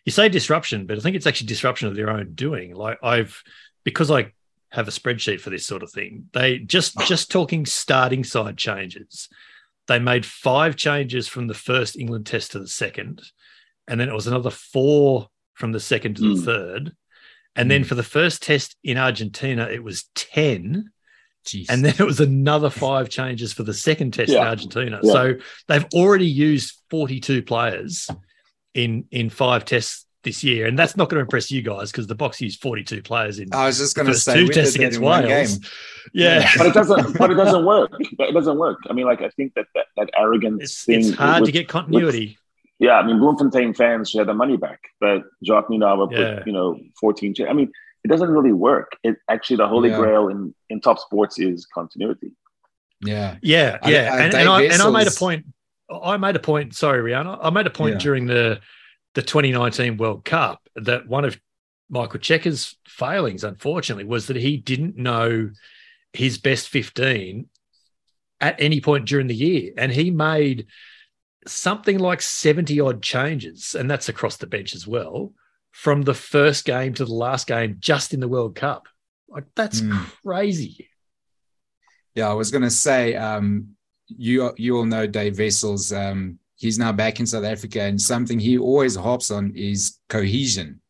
[0.04, 2.74] you say disruption, but I think it's actually disruption of their own doing.
[2.74, 3.42] Like I've
[3.84, 4.32] because I
[4.70, 6.28] have a spreadsheet for this sort of thing.
[6.32, 9.28] They just just talking starting side changes.
[9.90, 13.22] They made five changes from the first England test to the second,
[13.88, 16.44] and then it was another four from the second to the Mm.
[16.44, 16.92] third.
[17.56, 20.92] And then for the first test in Argentina, it was 10.
[21.44, 21.66] Jeez.
[21.68, 25.00] And then it was another five changes for the second test in Argentina.
[25.02, 25.12] Yeah.
[25.12, 25.34] So
[25.66, 28.08] they've already used 42 players
[28.74, 30.66] in in five tests this year.
[30.66, 33.52] And that's not going to impress you guys because the Boks used 42 players in
[33.54, 35.58] I was just going to say, two we did tests that against Wales.
[35.58, 35.70] game.
[36.12, 36.50] Yeah.
[36.58, 37.16] but it doesn't.
[37.18, 37.90] but it doesn't work.
[38.00, 38.78] It doesn't work.
[38.88, 41.00] I mean, like I think that that, that arrogance It's, thing.
[41.00, 42.36] it's hard with- to get continuity.
[42.78, 46.52] Yeah, I mean, Bloemfontein fans should have their money back, but Jacques Nienaber put you
[46.54, 47.34] know 14.
[47.46, 47.70] I mean,
[48.04, 48.92] it doesn't really work.
[49.04, 49.98] It actually the holy Yeah.
[49.98, 52.30] grail in in top sports is continuity.
[53.04, 53.36] Yeah.
[53.42, 55.44] Yeah, yeah, I- and, and I and I made a point.
[55.90, 56.74] I made a point.
[56.74, 57.38] Sorry, Riaan.
[57.42, 57.98] I made a point Yeah.
[57.98, 58.60] during the
[59.14, 61.40] the 2019 World Cup that one of
[61.88, 65.50] Michael Cheika's failings, unfortunately, was that he didn't know
[66.12, 67.48] his best 15
[68.40, 70.66] at any point during the year, and he made
[71.46, 75.32] something like 70 odd changes, and that's across the bench as well,
[75.72, 78.88] from the first game to the last game, just in the World Cup.
[79.28, 80.06] Like that's Mm.
[80.24, 80.88] crazy.
[82.14, 83.76] Yeah, I was going to say, um,
[84.08, 85.92] you you all know Dave Vessels.
[85.92, 90.80] Um, he's now back in South Africa, and something he always harps on is cohesion.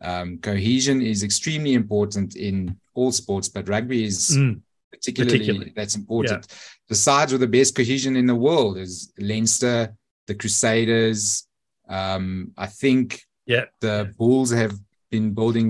[0.00, 4.60] Um, cohesion is extremely important in all sports, but rugby is Mm.
[4.90, 5.72] particularly, Particularly.
[5.76, 6.46] that's important.
[6.88, 9.94] The sides with the best cohesion in the world is Leinster,
[10.26, 11.46] the Crusaders.
[11.88, 13.06] Um, I think
[13.46, 13.66] Yeah.
[13.80, 14.74] the Bulls have
[15.10, 15.68] been building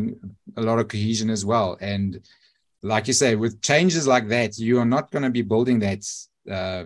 [0.56, 1.76] a lot of cohesion as well.
[1.80, 2.20] And
[2.82, 6.02] like you say, with changes like that, you are not going to be building that
[6.50, 6.84] uh,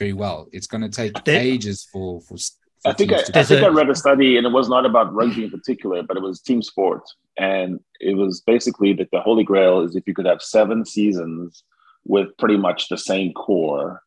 [0.00, 0.48] very well.
[0.52, 2.36] It's going to take There- ages for for.
[2.36, 4.68] for I think I, to I think a- I read a study, and it was
[4.68, 7.02] not about rugby in particular, but it was team sport,
[7.38, 11.62] and it was basically that the holy grail is if you could have seven seasons
[12.14, 14.02] with pretty much the same core.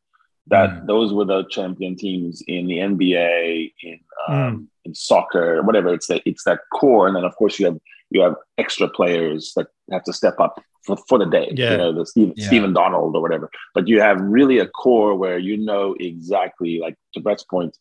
[0.48, 0.88] That Mm.
[0.88, 5.90] those were the champion teams in the NBA, in um, in soccer, whatever.
[5.94, 7.80] It's that it's that core, and then of course you have
[8.14, 11.48] you have extra players that have to step up for, for the day.
[11.52, 11.72] Yeah.
[11.72, 12.48] You know, the Steve, Yeah.
[12.48, 13.50] Stephen Donald or whatever.
[13.74, 17.78] But you have really a core where you know exactly, like to Brett's point,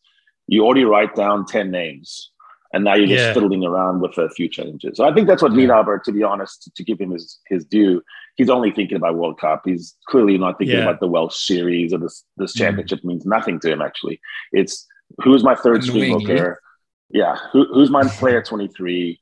[0.49, 2.31] you already write down 10 names
[2.73, 3.35] and now you're just Yeah.
[3.35, 4.97] fiddling around with a few changes.
[4.97, 5.59] So I think that's what Yeah.
[5.67, 8.03] Nienaber, to be honest, to give him his, his due,
[8.37, 9.63] he's only thinking about World Cup.
[9.67, 10.85] He's clearly not thinking Yeah.
[10.85, 12.59] about the Welsh series or this, this Mm.
[12.59, 14.19] championship means nothing to him, actually.
[14.53, 14.87] It's
[15.23, 16.33] who's my third string Annoyingly.
[16.33, 16.61] hooker?
[17.11, 17.37] Yeah.
[17.53, 19.21] Who, who's my player 23?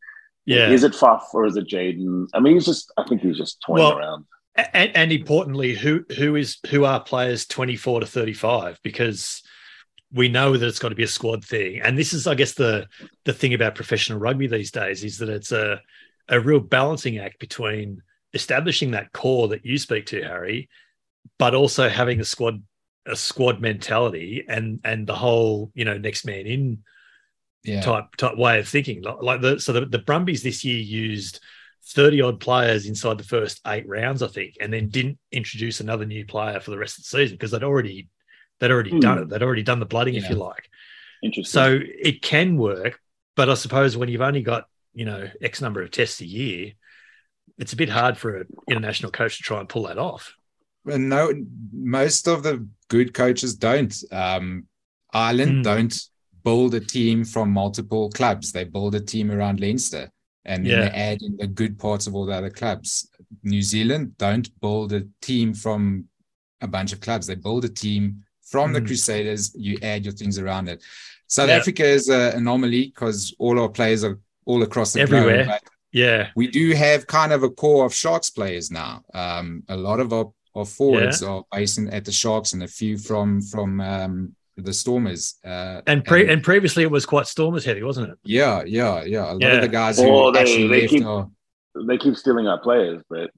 [0.50, 0.70] Yeah.
[0.70, 2.26] Is it Faf or is it Jaden?
[2.34, 4.24] I mean, he's just, I think he's just toying Well, around.
[4.56, 8.78] and, and importantly, who who is who are players twenty four to thirty five?
[8.82, 9.42] Because
[10.12, 12.54] we know that it's got to be a squad thing, and this is, I guess,
[12.54, 12.88] the
[13.24, 15.80] the thing about professional rugby these days is that it's a
[16.28, 18.02] a real balancing act between
[18.34, 20.68] establishing that core that you speak to, Harry,
[21.38, 22.60] but also having a squad
[23.06, 26.82] a squad mentality and and the whole you know next man in
[27.62, 27.82] Yeah.
[27.82, 29.02] type type way of thinking.
[29.02, 31.40] Like, like the so the, the Brumbies this year used
[31.88, 36.06] 30 odd players inside the first eight rounds, I think, and then didn't introduce another
[36.06, 38.08] new player for the rest of the season because they'd already
[38.60, 39.00] they'd already Hmm.
[39.00, 39.28] done it.
[39.28, 40.68] They'd already done the blooding, if you like.
[41.22, 41.50] Interesting.
[41.52, 42.98] So it can work,
[43.36, 46.72] but I suppose when you've only got, you know, X number of tests a year,
[47.58, 50.34] it's a bit hard for an international coach to try and pull that off.
[50.86, 51.30] And no,
[51.72, 53.94] most of the good coaches don't.
[54.10, 54.66] Um,
[55.12, 55.62] Ireland Hmm.
[55.62, 56.02] don't
[56.44, 58.52] build a team from multiple clubs.
[58.52, 60.10] They build a team around Leinster,
[60.44, 60.88] and then Yeah.
[60.88, 63.08] they add in the good parts of all the other clubs.
[63.42, 66.04] New Zealand don't build a team from
[66.60, 67.26] a bunch of clubs.
[67.26, 68.86] They build a team from the Hmm.
[68.86, 69.54] Crusaders.
[69.54, 70.82] You add your things around it.
[71.28, 71.56] South Yeah.
[71.56, 75.44] Africa is an anomaly because all our players are all across the Everywhere.
[75.44, 75.60] globe.
[75.92, 76.28] Yeah.
[76.36, 79.02] we do have kind of a core of Sharks players now.
[79.14, 82.68] Um, a lot of our, our forwards are based in, at the Sharks, and a
[82.68, 85.34] few from from um, the Stormers.
[85.44, 88.18] Uh, And pre- and previously it was quite Stormers heavy, wasn't it?
[88.24, 89.30] yeah, yeah, yeah.
[89.30, 89.52] A lot Yeah.
[89.56, 91.28] of the guys who they- actually they left keep- are.
[91.86, 93.30] they keep stealing our players, but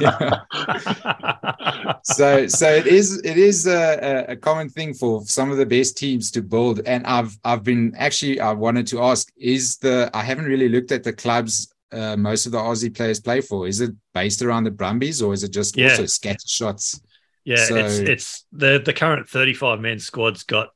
[0.00, 0.40] yeah.
[2.02, 3.98] so so it is it is a,
[4.28, 7.62] a- a common thing for some of the best teams to build and i've i've
[7.64, 11.72] been actually i wanted to ask is the i haven't really looked at the clubs
[11.92, 15.32] uh, most of the aussie players play for is it based around the brumbies or
[15.32, 15.90] is it just Yeah.
[15.90, 17.00] also scatter shots
[17.44, 20.68] Yeah, So- it's it's the the current 35 man squad's got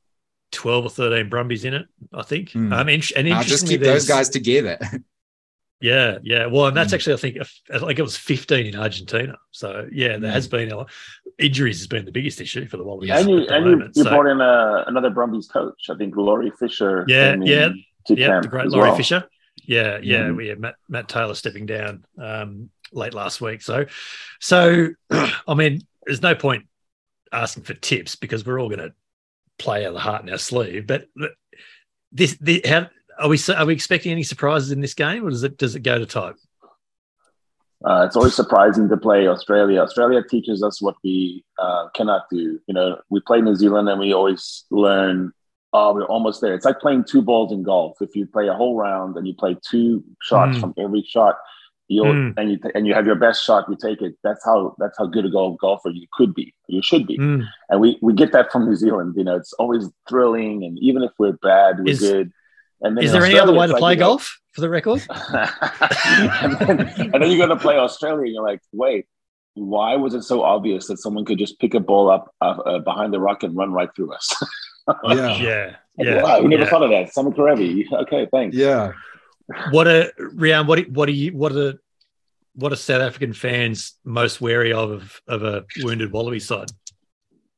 [0.51, 2.51] 12 or 13 Brumbies in it, I think.
[2.51, 2.71] Hmm.
[2.73, 4.77] Um, and, and now just keep those guys together
[5.81, 6.45] Yeah, yeah.
[6.45, 6.95] Well, and that's Hmm.
[6.95, 7.37] actually, I think,
[7.81, 9.37] like it was 15 in Argentina.
[9.51, 10.33] So yeah, there Hmm.
[10.33, 10.85] has been a,
[11.39, 13.09] injuries has been the biggest issue for the Wallabies.
[13.11, 13.91] and you and you, moment.
[13.97, 15.89] you So, brought in uh, another Brumbies coach.
[15.89, 17.03] I think Laurie Fisher.
[17.07, 17.69] Yeah, yeah,
[18.07, 18.95] to yeah, the great Laurie well.
[18.97, 19.25] Fisher.
[19.65, 20.27] Yeah, yeah.
[20.27, 20.37] Mhm.
[20.37, 23.61] We had Matt, Matt Taylor stepping down um, late last week.
[23.61, 23.85] So,
[24.39, 26.65] so I mean, there's no point
[27.31, 28.93] asking for tips because we're all going to
[29.59, 30.87] play out the heart in our sleeve.
[30.87, 31.07] But
[32.11, 32.89] this, the, how
[33.19, 33.39] are we?
[33.55, 36.05] Are we expecting any surprises in this game, or does it does it go to
[36.05, 36.35] type?
[37.85, 39.81] Uh, it's always surprising to play Australia.
[39.81, 42.57] Australia teaches us what we uh, cannot do.
[42.65, 45.33] You know, we play New Zealand and we always learn.
[45.73, 46.53] Oh, we're almost there.
[46.53, 47.97] It's like playing two balls in golf.
[47.99, 50.61] If you play a whole round and you play two shots Mm.
[50.61, 51.35] from every shot,
[51.89, 52.33] you Mm.
[52.37, 54.15] and you and you have your best shot, you take it.
[54.23, 56.53] That's how that's how good a golf golfer you could be.
[56.67, 57.17] You should be.
[57.17, 57.45] Mm.
[57.69, 59.15] And we we get that from New Zealand.
[59.17, 62.31] You know, it's always thrilling, and even if we're bad, we're Is- good.
[62.81, 64.39] And then Is in there any other Australia, way to like, play you know, golf
[64.51, 65.01] for the record?
[65.09, 66.79] and, then,
[67.13, 69.05] and then you go to play Australia, and you're like, wait,
[69.53, 72.79] why was it so obvious that someone could just pick a ball up uh, uh,
[72.79, 74.27] behind the rock and run right through us?
[75.05, 76.23] yeah Yeah, Like, yeah.
[76.23, 76.69] wow, we never yeah.
[76.69, 77.13] thought of that.
[77.13, 77.85] Samu Kerevi.
[78.03, 78.55] Okay, thanks.
[78.57, 78.91] yeah
[79.71, 80.67] What are Riaan?
[80.67, 81.35] What what are you?
[81.35, 81.75] What are
[82.55, 86.71] what are South African fans most wary of of, a wounded Wallaby side?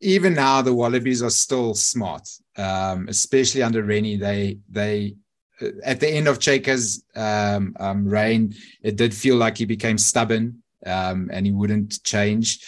[0.02, 4.18] even now the Wallabies are still smart, um, especially under Rennie.
[4.18, 5.16] They they
[5.62, 9.98] uh, at the end of Cheika's um, um, reign, it did feel like he became
[9.98, 12.60] stubborn um, and he wouldn't change.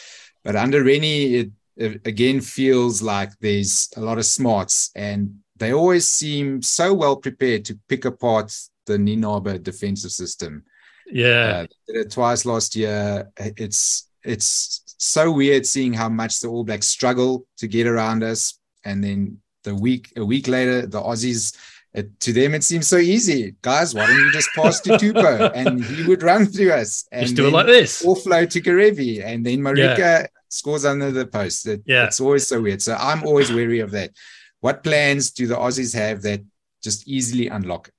[0.44, 5.74] But under Rennie, it, it again feels like there's a lot of smarts, and they
[5.74, 8.54] always seem so well prepared to pick apart
[8.88, 10.64] the Nienaber defensive system.
[11.12, 13.30] Yeah, Uh, did it twice last year.
[13.38, 18.60] It's it's so weird seeing how much the All Blacks struggle to get around us,
[18.84, 21.56] and then the week a week later, the Aussies.
[21.94, 23.96] It, to them, it seems so easy, guys.
[23.96, 27.36] Why don't you just pass to Tupou and he would run through us and just
[27.36, 28.04] do it like this.
[28.06, 31.66] offload to Kerevi, and then Marika scores under the post.
[31.66, 32.06] It- Yeah.
[32.06, 32.82] it's always so weird.
[32.84, 34.12] So I'm always wary of that.
[34.60, 36.42] What plans do the Aussies have that
[36.84, 37.90] just easily unlock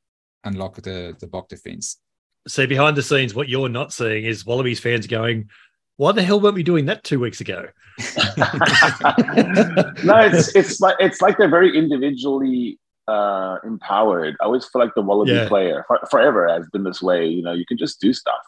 [0.44, 1.98] unlock the the Bok defense?
[2.46, 5.48] So behind the scenes, what you're not seeing is Wallabies fans going,
[5.96, 7.66] "Why the hell weren't we doing that two weeks ago?"
[10.02, 14.36] no, it's it's like it's like they're very individually uh, empowered.
[14.40, 15.48] I always feel like the Wallaby Yeah.
[15.48, 17.26] player for, forever has been this way.
[17.26, 18.42] You know, you can just do stuff,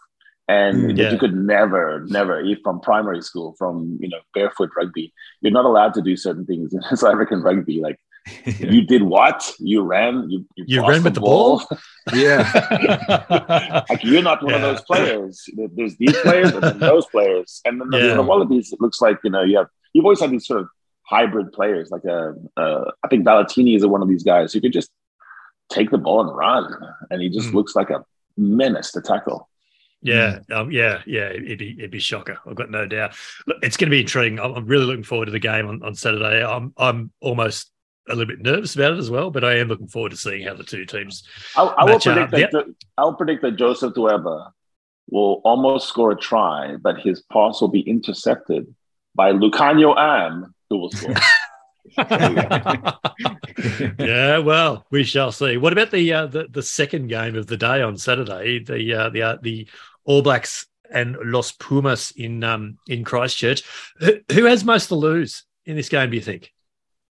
[0.49, 1.13] and Mm, yeah.
[1.13, 5.65] you could never, never, even from primary school, from you know barefoot rugby, you're not
[5.65, 7.81] allowed to do certain things in South African rugby.
[7.81, 7.99] Like
[8.45, 9.51] you did what?
[9.59, 10.29] You ran.
[10.31, 11.63] You you, You ran with the ball?
[12.15, 13.85] yeah.
[13.89, 15.45] like you're not one of those players.
[15.75, 18.15] There's these players and then those players, and then the, Yeah.
[18.15, 18.73] the Wallabies.
[18.73, 20.69] It looks like you know you have you've always had these sort of
[21.03, 21.91] hybrid players.
[21.91, 24.91] Like a, uh, I think Valetini is one of these guys who could just
[25.71, 26.73] take the ball and run,
[27.11, 27.55] and he just Mm.
[27.55, 28.05] looks like a
[28.37, 29.49] menace to tackle.
[30.03, 31.29] Yeah, um, yeah, yeah.
[31.29, 32.39] It'd be it'd be shocker.
[32.47, 33.15] I've got no doubt.
[33.47, 34.39] Look, it's going to be intriguing.
[34.41, 36.43] I'm, I'm really looking forward to the game on, on Saturday.
[36.45, 37.71] I'm I'm almost
[38.11, 40.47] a little bit nervous about it as well, but I am looking forward to seeing
[40.47, 41.27] how the two teams.
[41.57, 42.75] I, I will Match up, predict that.
[42.99, 44.51] I'll predict that Joseph Dweba
[45.11, 48.73] will almost score a try, but his pass will be intercepted
[49.15, 51.15] by Lukhanyo Am, who will score.
[53.99, 55.57] yeah, well, we shall see.
[55.57, 58.63] What about the uh, the the second game of the day on Saturday?
[58.63, 59.69] The uh, the uh, the
[60.05, 63.63] All Blacks and Los Pumas in um in Christchurch.
[63.99, 66.11] Who, who has most to lose in this game?
[66.11, 66.53] Do you think?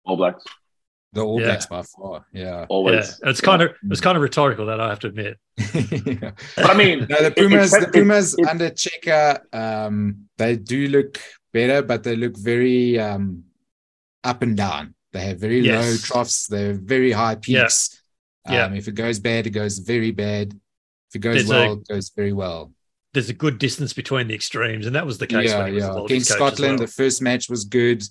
[0.04, 0.44] All Blacks.
[1.16, 1.48] The All Yeah.
[1.48, 2.26] Blacks by far.
[2.34, 2.66] Yeah.
[2.70, 3.20] Always.
[3.24, 5.38] Yeah, it's kind of it's kind of rhetorical that I have to admit.
[5.74, 6.32] Yeah.
[6.56, 10.28] But I mean, No, the it- Pumas, it's- the Pumas it- it- under Cheika, um,
[10.38, 11.20] they do look
[11.54, 13.46] better, but they look very um,
[14.24, 14.94] up and down.
[15.14, 15.86] They have very Yes.
[15.86, 16.48] low troughs.
[16.48, 18.02] They're very high peaks.
[18.50, 18.66] Yeah.
[18.66, 20.54] Um, if it goes bad, it goes very bad.
[21.10, 22.74] If it goes There's well, a- it goes very well.
[23.14, 25.74] There's a good distance between the extremes, and that was the case yeah, when he
[25.76, 25.94] was yeah.
[25.94, 26.86] the Against Wallabies coach as Scotland, well.
[26.88, 28.04] the first match was good.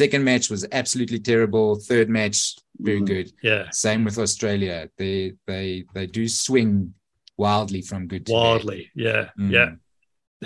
[0.00, 1.74] Second match was absolutely terrible.
[1.90, 2.38] Third match,
[2.78, 3.06] very Mhm.
[3.12, 3.32] good.
[3.42, 4.88] yeah, Same with Australia.
[4.96, 6.94] They they they do swing
[7.36, 8.38] wildly from good to bad.
[8.38, 8.82] wildly.
[8.94, 9.50] Yeah, Mm.
[9.56, 9.70] yeah.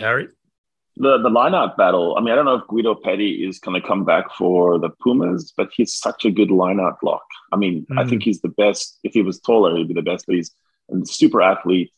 [0.02, 0.26] Harry,
[0.96, 2.16] the the lineout battle.
[2.16, 4.90] I mean, I don't know if Guido Petti is going to come back for the
[5.02, 7.26] Pumas, but he's such a good lineout block.
[7.52, 8.08] I mean, I Mm.
[8.08, 8.98] think he's the best.
[9.04, 10.26] If he was taller, he'd be the best.
[10.26, 10.50] But he's
[10.90, 11.90] a super athlete.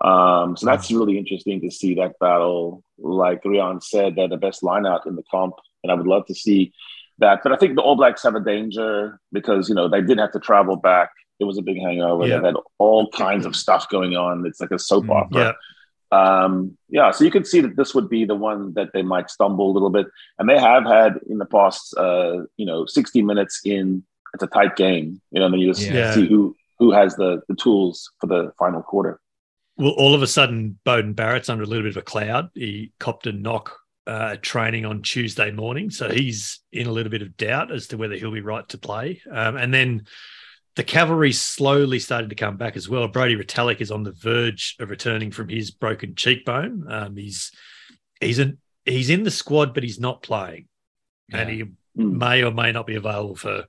[0.00, 2.82] Um, so that's really interesting to see that battle.
[2.98, 6.34] Like Riaan said, they're the best lineout in the comp, and I would love to
[6.44, 6.72] see
[7.18, 7.40] that.
[7.42, 10.32] But I think the All Blacks have a danger because you know they did have
[10.32, 11.10] to travel back.
[11.40, 12.26] It was a big hangover.
[12.26, 12.36] Yeah.
[12.36, 14.44] They've had all kinds of stuff going on.
[14.46, 15.14] It's like a soap Mm.
[15.22, 15.52] opera yeah,
[16.10, 19.30] um, yeah, so you could see that this would be the one that they might
[19.30, 20.06] stumble a little bit,
[20.38, 24.02] and they have had in the past, uh, you know, sixty minutes in.
[24.34, 26.12] It's a tight game, you know, and then you just Yeah.
[26.14, 29.20] see who who has the the tools for the final quarter.
[29.76, 32.50] Well, all of a sudden, Beauden Barrett's under a little bit of a cloud.
[32.54, 33.76] He copped a knock
[34.08, 37.96] uh, training on Tuesday morning, so he's in a little bit of doubt as to
[37.96, 39.20] whether he'll be right to play.
[39.30, 40.06] Um, and then
[40.76, 43.06] the cavalry slowly started to come back as well.
[43.06, 46.86] Brodie Retallick is on the verge of returning from his broken cheekbone.
[46.88, 47.52] Um, he's
[48.20, 50.68] he's in he's in the squad, but he's not playing,
[51.32, 51.64] and he
[51.98, 52.18] Mm.
[52.18, 53.64] may or may not be available for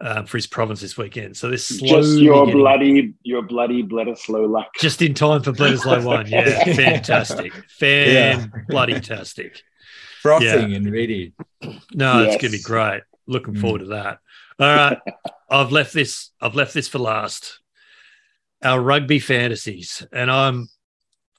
[0.00, 1.36] um, for his province this weekend.
[1.36, 4.68] So this Just your bloody, your bloody Bledisloe luck.
[4.80, 6.26] just in time for Bledisloe one.
[6.26, 9.62] Yeah, fantastic, fan bloody tastic.
[10.22, 11.34] Frothing and ready.
[11.94, 13.02] No, it's gonna be great.
[13.26, 13.60] Looking Mm.
[13.60, 14.18] forward to that.
[14.58, 14.98] All right,
[15.50, 16.30] I've left this.
[16.40, 17.60] I've left this for last.
[18.62, 20.68] Our rugby fantasies, and I'm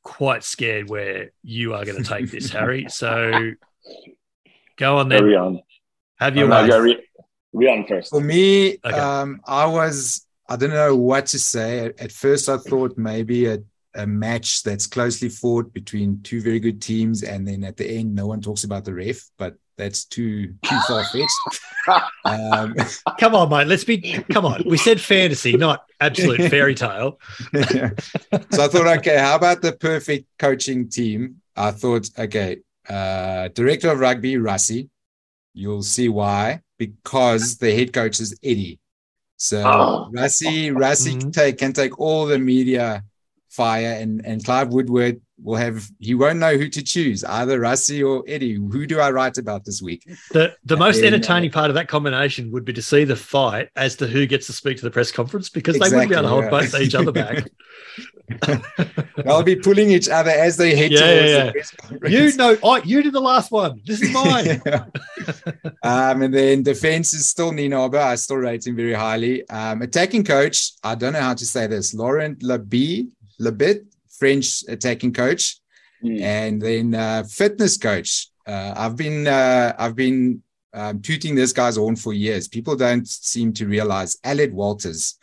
[0.04, 2.86] quite scared where you are going to take this, Harry.
[2.90, 3.32] So
[4.78, 5.24] go on Go then.
[5.24, 5.64] Riaan.
[6.18, 6.98] Have your No, way.
[7.56, 8.10] Go Ri- Riaan first.
[8.10, 8.98] For me, Okay.
[8.98, 11.86] um, I was I don't know what to say.
[11.88, 13.60] At, at first, I thought maybe a,
[13.96, 18.14] a match that's closely fought between two very good teams, and then at the end,
[18.14, 21.32] no one talks about the ref, but that's too too far fetched.
[22.26, 22.76] um,
[23.20, 23.68] Come on, mate.
[23.68, 24.24] Let's be.
[24.32, 24.64] Come on.
[24.66, 27.20] We said fantasy, not absolute fairy tale.
[27.54, 31.42] so I thought, okay, how about the perfect coaching team?
[31.58, 34.90] I thought, okay, uh, director of rugby, Rassie.
[35.58, 38.80] You'll see why, because the head coach is Eddie.
[39.38, 40.12] So Oh.
[40.14, 41.20] Rassie, Rassie Mhm.
[41.22, 43.04] can take can take all the media
[43.50, 48.06] fire, and and Clive Woodward will have he won't know who to choose, either Rassie
[48.06, 48.56] or Eddie.
[48.56, 50.04] Who do I write about this week?
[50.32, 53.16] The the most then, uh, entertaining part of that combination would be to see the
[53.16, 56.16] fight as to who gets to speak to the press conference because they wouldn't be
[56.16, 57.50] able to hold Exactly, both each other back.
[59.24, 61.52] They'll be pulling each other as they head Yeah, towards yeah, the yeah.
[61.52, 62.14] press conference.
[62.14, 63.82] you know, oh, you did the last one.
[63.86, 64.62] This is mine.
[64.66, 64.86] Yeah.
[65.84, 67.98] um, and then defense is still Nienaber.
[68.00, 69.48] I still rate him very highly.
[69.50, 71.94] Um, attacking coach, I don't know how to say this.
[71.94, 73.08] Laurent Labi,
[73.40, 73.86] Labit,
[74.20, 75.60] French attacking coach,
[76.04, 76.22] Mm.
[76.22, 78.28] and then uh, fitness coach.
[78.46, 82.50] Uh, I've been uh, I've been um, tooting this guy's horn for years.
[82.50, 85.18] People don't seem to realize Aled Walters,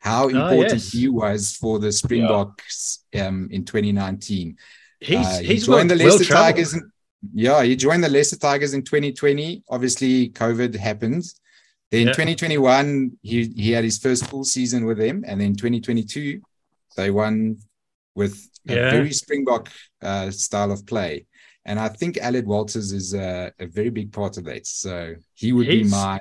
[0.00, 0.92] how important yes.
[0.92, 4.56] he was for the Springboks um, in 2019.
[5.00, 6.54] He's Uh, he he's well, joined the well Leicester travelled.
[6.56, 6.74] Tigers.
[6.74, 6.90] In,
[7.34, 9.64] yeah, he joined the Leicester Tigers in 2020.
[9.68, 11.24] Obviously, COVID happened.
[11.90, 12.12] Then Yeah.
[12.12, 16.40] 2021, he he had his first full season with them, and then 2022,
[16.96, 17.58] they won
[18.14, 18.34] with
[18.68, 18.90] a Yeah.
[18.90, 19.68] very Springbok
[20.02, 21.26] uh, style of play.
[21.64, 24.66] And I think Aled Walters is a, a very big part of that.
[24.66, 26.20] So he would be my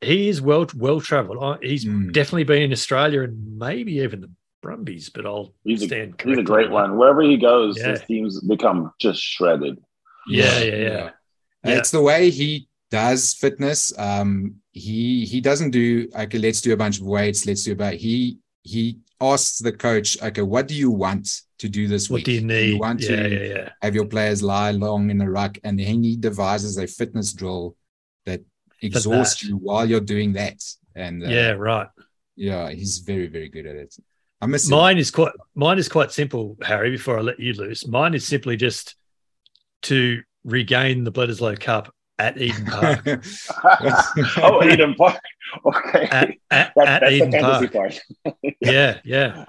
[0.00, 1.38] He is well well travelled.
[1.42, 2.12] Uh, He's Mm.
[2.12, 4.30] definitely been in Australia and maybe even the
[4.62, 6.96] Brumbies, but I'll He's a, stand he's a great one.
[6.98, 7.92] Wherever he goes, Yeah.
[7.92, 9.78] his teams become just shredded.
[10.28, 11.10] Yeah, yeah, yeah.
[11.64, 11.78] Yeah.
[11.78, 13.92] It's the way he does fitness.
[13.98, 16.38] Um, he he doesn't do okay.
[16.38, 17.46] Let's do a bunch of weights.
[17.46, 17.94] Let's do about.
[17.94, 22.24] He he asks the coach, okay, what do you want to do this What week?
[22.26, 22.70] do you need?
[22.74, 23.68] you want yeah, to yeah, yeah.
[23.82, 27.76] have your players lie long in the ruck, and then he devises a fitness drill
[28.80, 29.48] that exhausts that.
[29.48, 30.62] you while you're doing that.
[30.94, 31.88] And uh, Yeah, right.
[32.36, 33.96] yeah, he's very very good at it.
[34.40, 34.76] I miss him.
[34.76, 36.90] Mine is quite mine is quite simple, Harry.
[36.90, 38.96] Before I let you loose, mine is simply just
[39.82, 43.06] to regain the Bledisloe Cup at Eden Park.
[44.38, 45.20] oh, Eden Park.
[45.64, 46.04] Okay.
[46.10, 47.94] At, at, That- at that's Eden the fantasy Park.
[48.24, 48.44] part.
[48.60, 49.44] Yeah, yeah.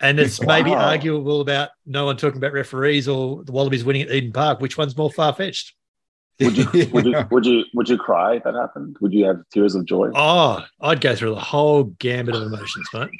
[0.00, 4.10] And it's maybe arguable about no one talking about referees or the Wallabies winning at
[4.10, 4.60] Eden Park.
[4.60, 5.74] Which one's more far fetched?
[6.40, 8.96] Would you, would you would you would you cry if that happened?
[9.00, 10.10] Would you have tears of joy?
[10.14, 13.10] Oh, I'd go through the whole gambit of emotions, mate.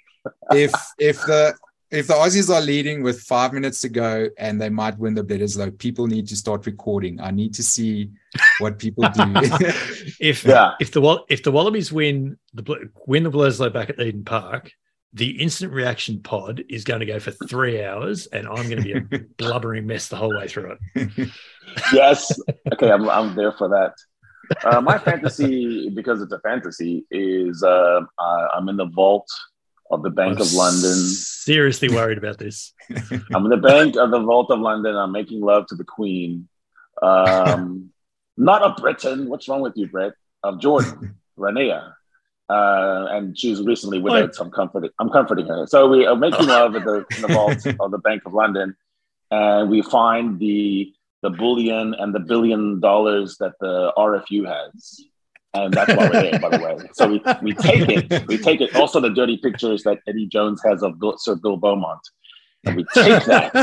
[0.52, 1.54] if if the
[1.90, 5.22] if the Aussies are leading with five minutes to go and they might win the
[5.22, 7.20] Bledisloe, people need to start recording.
[7.20, 8.10] I need to see
[8.60, 9.22] what people do.
[10.18, 10.72] If Yeah.
[10.80, 14.24] if the Wall- if the Wallabies win the Bl- win the Bledisloe back at Eden
[14.24, 14.72] Park,
[15.12, 19.00] the instant reaction pod is going to go for three hours, and I'm going to
[19.00, 21.30] be a blubbering mess the whole way through it.
[21.92, 22.32] yes.
[22.72, 23.94] Okay, I'm I'm there for that.
[24.64, 29.28] Uh, my fantasy, because it's a fantasy, is uh, I'm in the vault
[29.90, 30.96] of the Bank I'm of London.
[30.96, 32.72] Seriously worried about this.
[33.34, 34.96] I'm in the bank of the vault of London.
[34.96, 36.48] I'm making love to the Queen.
[37.02, 37.90] Um,
[38.36, 39.28] not of Britain.
[39.28, 40.12] What's wrong with you, Brett?
[40.42, 41.92] Of Jordan, Rania.
[42.52, 44.34] Uh, and she was recently widowed, Wait.
[44.34, 44.90] so I'm comforting.
[44.98, 45.66] I'm comforting her.
[45.66, 48.76] So we are making love at the, in the vault of the Bank of London,
[49.30, 50.92] and we find the
[51.22, 55.00] the bullion and the billion dollars that the RFU has,
[55.54, 56.76] and that's why we're there, by the way.
[56.92, 58.26] So we, we take it.
[58.26, 58.74] We take it.
[58.76, 62.00] Also, the dirty pictures that Eddie Jones has of Bill, Sir Bill Beaumont,
[62.64, 63.54] and we take that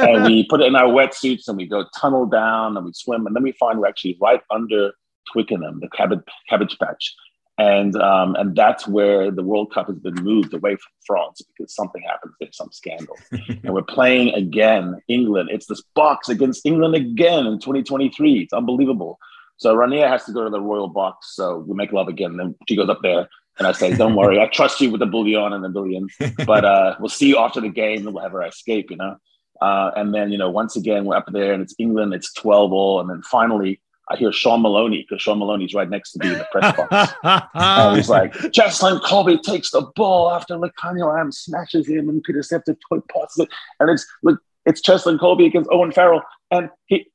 [0.00, 3.26] and we put it in our wetsuits and we go tunnel down and we swim
[3.26, 4.92] and then we find we're actually right under
[5.32, 7.14] Twickenham, the cabbage cabbage patch,
[7.58, 11.74] and um, and that's where the World Cup has been moved away from France because
[11.74, 15.50] something happens there, some scandal, and we're playing again England.
[15.52, 18.40] It's this box against England again in 2023.
[18.40, 19.18] It's unbelievable.
[19.58, 21.34] So Rania has to go to the royal box.
[21.34, 22.36] So we make love again.
[22.36, 23.28] Then she goes up there.
[23.58, 26.08] And I say, "Don't worry, I trust you with the bullion and the billion,
[26.46, 29.16] but uh, we'll see you after the game, and we'll have our escape." You know,
[29.60, 32.72] uh, and then, you know, once again, we're up there and it's England, it's 12
[32.72, 33.00] all.
[33.00, 36.38] And then finally, I hear Sean Maloney because Sean Maloney's right next to me in
[36.38, 37.12] the press box.
[37.54, 42.64] and he's like, Cheslin Kolbe takes the ball after Lukhanyo Am smashes him and Pieter-Steph
[42.64, 43.48] du Toit passes it.
[43.80, 46.22] And it's look, it's Cheslin Kolbe against Owen Farrell.
[46.52, 47.10] And he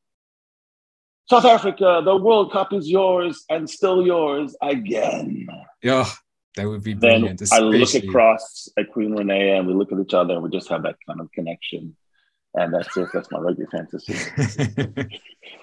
[1.29, 5.47] South Africa, the World Cup is yours and still yours again.
[5.81, 6.09] yeah,
[6.57, 7.37] that would be Then.
[7.53, 10.67] I look across at Queen Renee and we look at each other and we just
[10.67, 11.95] have that kind of connection.
[12.53, 13.07] And that's it.
[13.13, 14.13] That's my rugby fantasy.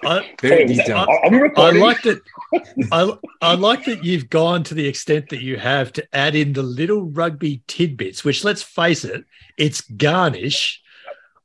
[0.03, 1.07] I, Very Hey, detailed.
[1.07, 2.21] are, are we I like that.
[2.91, 6.53] I, I like that you've gone to the extent that you have to add in
[6.53, 9.23] the little rugby tidbits, which let's face it,
[9.57, 10.81] it's garnish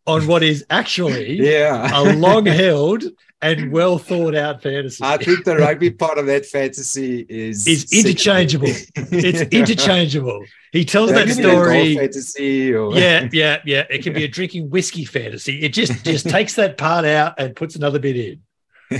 [0.07, 1.91] on what is actually yeah.
[1.93, 3.05] a long held
[3.45, 5.03] and well thought out fantasy.
[5.05, 8.69] I think the rugby part of that fantasy is Is interchangeable.
[8.69, 10.45] It's interchangeable.
[10.73, 11.97] He tells that That could be a golf story.
[11.97, 13.85] fantasy or Yeah, yeah, yeah.
[13.91, 15.61] It can be a drinking whiskey fantasy.
[15.61, 18.41] It just just takes that part out and puts another bit in.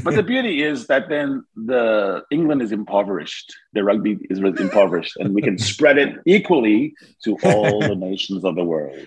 [0.03, 3.55] But the beauty is that then the England is impoverished.
[3.75, 8.57] The rugby is impoverished, and we can spread it equally to all the nations of
[8.57, 8.99] the world.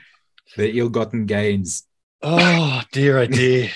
[0.55, 1.83] the ill-gotten gains.
[2.21, 3.69] Oh dear, oh dear,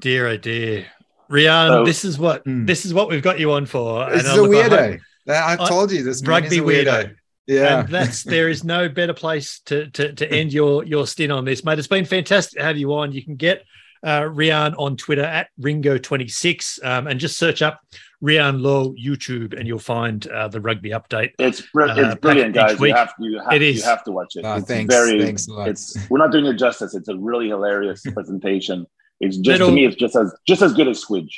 [0.00, 0.86] dear, oh dear.
[1.30, 2.66] Riaan, So- this is what Hmm.
[2.66, 4.08] this is what we've got you on for.
[4.10, 5.00] This is I a look, I hope- weirdo.
[5.28, 7.14] I, I- told you this Rugby is a weirdo.
[7.48, 7.80] Yeah.
[7.80, 11.44] And that's there is no better place to to to end your your stint on
[11.44, 11.78] this, mate.
[11.78, 13.12] It's been fantastic to have you on.
[13.12, 13.64] You can get
[14.04, 17.80] uh, Riaan on Twitter at Ringo26 um, and just search up
[18.22, 21.30] Riaan Louw YouTube and you'll find uh, the rugby update.
[21.38, 22.78] It's br- Uh, it's brilliant, guys.
[22.78, 22.90] week.
[22.90, 24.44] You have you have It you have to watch it.
[24.44, 25.68] Ah, it's thanks, very thanks a lot.
[25.68, 26.94] it's we're not doing it justice.
[26.94, 28.86] It's a really hilarious presentation.
[29.20, 31.30] It's just Little- to me, it's just as just as good as Squidge.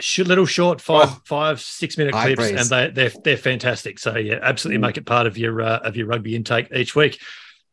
[0.00, 1.20] Sh- little short five Oh.
[1.24, 2.60] five six minute clips praise.
[2.60, 3.98] and they they're they're fantastic.
[3.98, 4.82] So yeah, absolutely Mm.
[4.86, 7.18] make it part of your uh, of your rugby intake each week.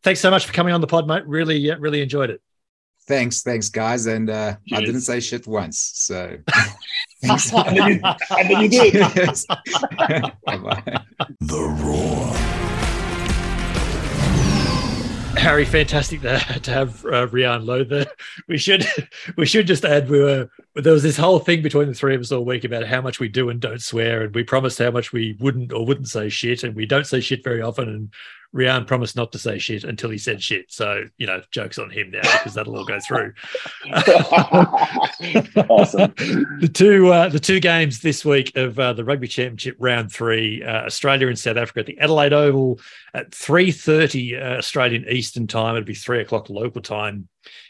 [0.02, 1.26] Thanks so much for coming on the pod, mate.
[1.28, 2.42] Really uh, really enjoyed it.
[3.08, 4.08] Thanks, thanks, guys.
[4.08, 5.92] And uh, I didn't say shit once.
[5.94, 6.38] So
[7.22, 7.40] and,
[7.78, 8.94] then you, and then you did.
[9.16, 9.46] Yes.
[11.42, 12.36] The Roar.
[15.38, 18.08] Harry, fantastic to, to have uh, Riaan there.
[18.48, 18.86] We should
[19.38, 22.22] we should just add we were there was this whole thing between the three of
[22.22, 24.92] us all week about how much we do and don't swear, and we promised how
[24.92, 27.90] much we wouldn't or wouldn't say shit, and we don't say shit very often.
[27.90, 28.14] And
[28.56, 30.72] Riaan promised not to say shit until he said shit.
[30.72, 33.34] So you know, jokes on him now because that'll all go through.
[35.70, 36.14] awesome.
[36.62, 40.64] the two uh, the two games this week of uh, the Rugby Championship round three,
[40.64, 42.80] uh, Australia and South Africa at the Adelaide Oval
[43.14, 45.76] at three thirty uh, Australian Eastern Time.
[45.76, 47.28] It'll be three o'clock local time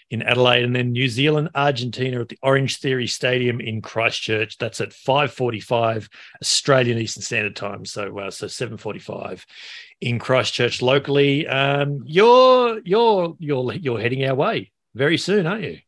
[0.09, 4.57] in Adelaide, and then New Zealand Argentina at the Orange Theory Stadium in Christchurch.
[4.57, 6.09] That's at five forty five
[6.41, 7.85] Australian Eastern Standard Time.
[7.85, 9.45] So uh, so seven forty five
[10.01, 11.47] in Christchurch locally.
[11.47, 15.79] Um, you're you're you're you're heading our way very soon, aren't you?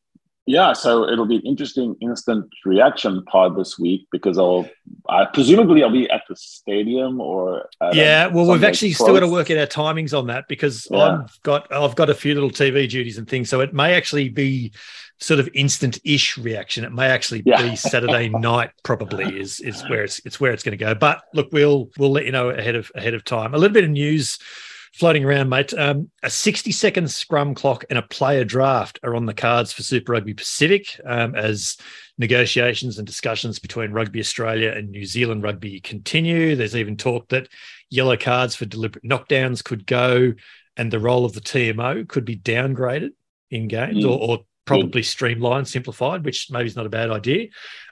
[0.48, 4.68] Yeah, so it'll be an interesting instant reaction pod this week because I'll,
[5.10, 8.28] I presumably I'll be at the stadium or yeah.
[8.28, 9.08] Well, we've actually close.
[9.08, 11.20] still got to work out our timings on that because yeah.
[11.20, 14.30] I've got I've got a few little TV duties and things, so it may actually
[14.30, 14.72] be
[15.20, 16.86] sort of instant-ish reaction.
[16.86, 17.62] It may actually yeah.
[17.62, 18.72] be Saturday night.
[18.84, 20.96] Probably is is where it's it's where it's going to go.
[20.96, 23.54] But look, we'll we'll let you know ahead of ahead of time.
[23.54, 24.40] A little bit of news
[24.98, 25.74] floating around, mate.
[25.76, 29.84] Um, a 60 second scrum clock and a player draft are on the cards for
[29.84, 31.78] Super Rugby Pacific um, as
[32.18, 36.56] negotiations and discussions between Rugby Australia and New Zealand Rugby continue.
[36.56, 37.48] There's even talk that
[37.92, 40.34] yellow cards for deliberate knockdowns could go
[40.76, 43.12] and the role of the TMO could be downgraded
[43.52, 44.10] in games mm.
[44.10, 45.06] or, or, probably mm.
[45.06, 47.48] streamlined, simplified, which maybe is not a bad idea.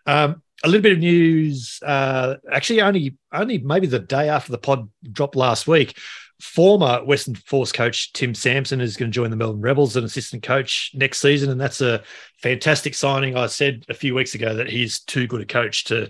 [0.05, 4.57] Um, a little bit of news, uh, actually, only only maybe the day after the
[4.57, 5.97] pod dropped last week
[6.39, 10.03] former Western Force coach Tim Sampson is going to join the Melbourne Rebels as an
[10.05, 12.03] assistant coach next season, and that's a
[12.41, 13.37] fantastic signing.
[13.37, 16.09] I said a few weeks ago that he's too good a coach to.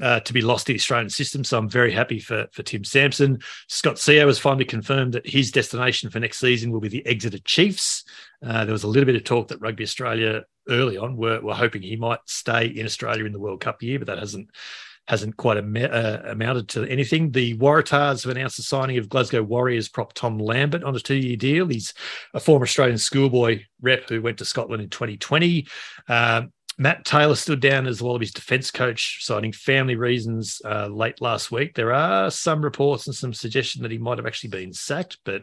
[0.00, 1.44] Uh, to be lost to the Australian system.
[1.44, 3.40] So I'm very happy for, for Tim Sampson.
[3.68, 7.38] Scott Sio has finally confirmed that his destination for next season will be the Exeter
[7.40, 8.02] Chiefs.
[8.42, 11.52] Uh, there was a little bit of talk that Rugby Australia early on were, were
[11.52, 14.48] hoping he might stay in Australia in the World Cup year, but that hasn't
[15.08, 17.30] hasn't quite am- uh, amounted to anything.
[17.30, 21.36] The Waratahs have announced the signing of Glasgow Warriors prop Tom Lambert on a two-year
[21.36, 21.66] deal.
[21.66, 21.92] He's
[22.34, 25.66] a former Australian schoolboy rep who went to Scotland in 2020.
[26.08, 31.20] Um, Matt Taylor stood down as the Wallabies defence coach, citing family reasons uh, late
[31.20, 31.74] last week.
[31.74, 35.42] There are some reports and some suggestion that he might have actually been sacked, but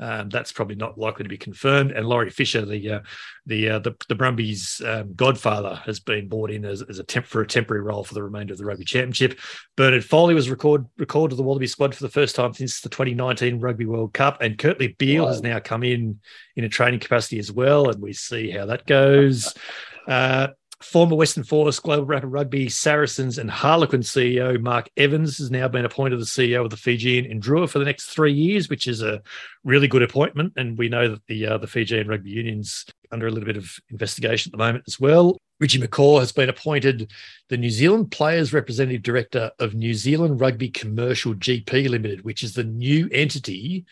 [0.00, 1.92] um, that's probably not likely to be confirmed.
[1.92, 3.00] And Laurie Fisher, the uh,
[3.46, 7.26] the, uh, the the Brumbies' um, godfather, has been brought in as, as a temp
[7.26, 9.38] for a temporary role for the remainder of the Rugby Championship.
[9.76, 12.88] Bernard Foley was record recalled to the Wallaby squad for the first time since the
[12.88, 15.30] 2019 Rugby World Cup, and Kurtley Beale wow.
[15.30, 16.20] has now come in
[16.56, 19.54] in a training capacity as well, and we see how that goes.
[20.06, 20.48] Uh,
[20.82, 26.20] Former Western Force, Global Rugby, Saracens, and Harlequin CEO Mark Evans has now been appointed
[26.20, 29.22] the CEO of the Fijian Drua for the next three years, which is a
[29.62, 30.52] really good appointment.
[30.56, 33.72] And we know that the uh, the Fijian Rugby Union's under a little bit of
[33.90, 35.38] investigation at the moment as well.
[35.60, 37.12] Richie McCaw has been appointed
[37.48, 42.54] the New Zealand Players Representative Director of New Zealand Rugby Commercial GP Limited, which is
[42.54, 43.84] the new entity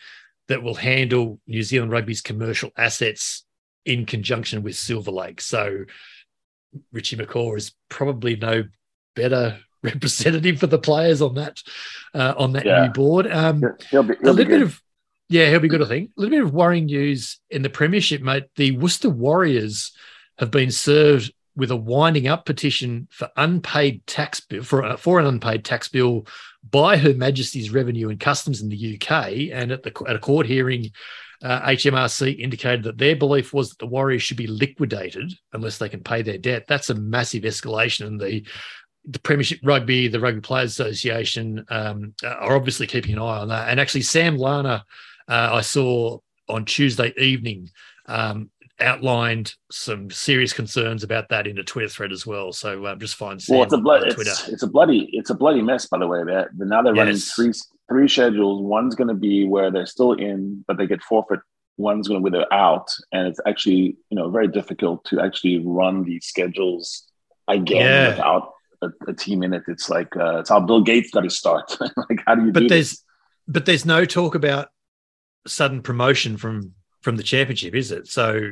[0.49, 3.45] that will handle New Zealand Rugby's commercial assets
[3.85, 5.41] in conjunction with Silver Lake.
[5.41, 5.85] So
[6.91, 8.63] Richie McCaw is probably no
[9.15, 11.61] better representative for the players on that
[12.13, 12.85] uh, on that yeah.
[12.85, 13.27] new board.
[13.31, 14.81] Um, he'll be, he'll a little bit of
[15.29, 15.81] yeah, he'll be good.
[15.81, 18.45] I think a little bit of worrying news in the premiership, mate.
[18.55, 19.91] The Worcester Warriors
[20.37, 25.19] have been served with a winding up petition for unpaid tax bill for, uh, for
[25.19, 26.25] an unpaid tax bill
[26.69, 30.45] by Her Majesty's Revenue and Customs in the UK, and at the at a court
[30.45, 30.91] hearing
[31.43, 35.89] uh, HMRC indicated that their belief was that the Warriors should be liquidated unless they
[35.89, 36.65] can pay their debt.
[36.67, 38.45] That's a massive escalation, and the
[39.05, 43.67] the Premiership Rugby, the Rugby Players Association um, are obviously keeping an eye on that.
[43.67, 44.81] And actually, Sam Larner,
[45.27, 47.69] uh, I saw on Tuesday evening,
[48.05, 52.53] um, outlined some serious concerns about that in a Twitter thread as well.
[52.53, 55.35] So um, just find Sam well, it's a bloody, it's, it's, a bloody, it's a
[55.35, 55.85] bloody mess.
[55.87, 57.51] By the way, that now they're running three
[57.89, 58.61] three schedules.
[58.61, 61.39] One's going to be where they're still in, but they get forfeit.
[61.77, 65.59] One's going to be they're out, and it's actually you know very difficult to actually
[65.65, 67.03] run these schedules
[67.47, 68.09] again yeah.
[68.09, 69.63] without a, a, team in it.
[69.67, 71.75] It's like uh, it's how Bill Gates got to start.
[72.09, 72.51] like how do you?
[72.51, 73.03] But do there's this?
[73.47, 74.69] but there's no talk about
[75.47, 78.07] sudden promotion from from the championship, is it?
[78.07, 78.51] So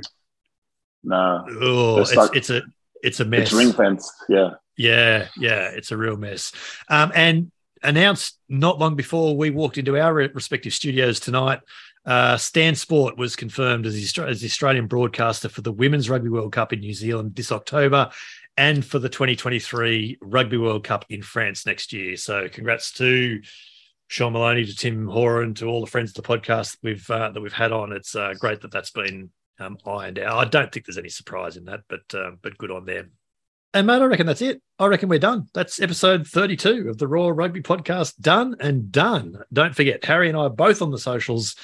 [1.03, 2.61] no, oh, it's, it's a
[3.03, 3.43] it's a mess.
[3.43, 4.51] It's ring fence, yeah.
[4.77, 6.53] Yeah, yeah, it's a real mess.
[6.89, 7.51] Um, and
[7.83, 11.59] announced not long before we walked into our respective studios tonight.
[12.05, 16.29] Uh, Stan Sport was confirmed as the, as the Australian broadcaster for the Women's Rugby
[16.29, 18.09] World Cup in New Zealand this October
[18.57, 22.17] and for the 2023 Rugby World Cup in France next year.
[22.17, 23.41] So, congrats to
[24.07, 27.39] Sean Maloney, to Tim Horan, to all the friends of the podcast we've uh, that
[27.39, 27.93] we've had on.
[27.93, 29.29] It's uh, great that that's been
[29.59, 30.37] um, ironed out.
[30.37, 33.11] I don't think there's any surprise in that, but uh, but good on them.
[33.73, 34.61] And mate, I reckon that's it.
[34.79, 35.47] I reckon we're done.
[35.53, 38.19] That's episode 32 of the Roar Rugby Podcast.
[38.19, 39.41] Done and done.
[39.53, 41.55] Don't forget, Harry and I are both on the socials.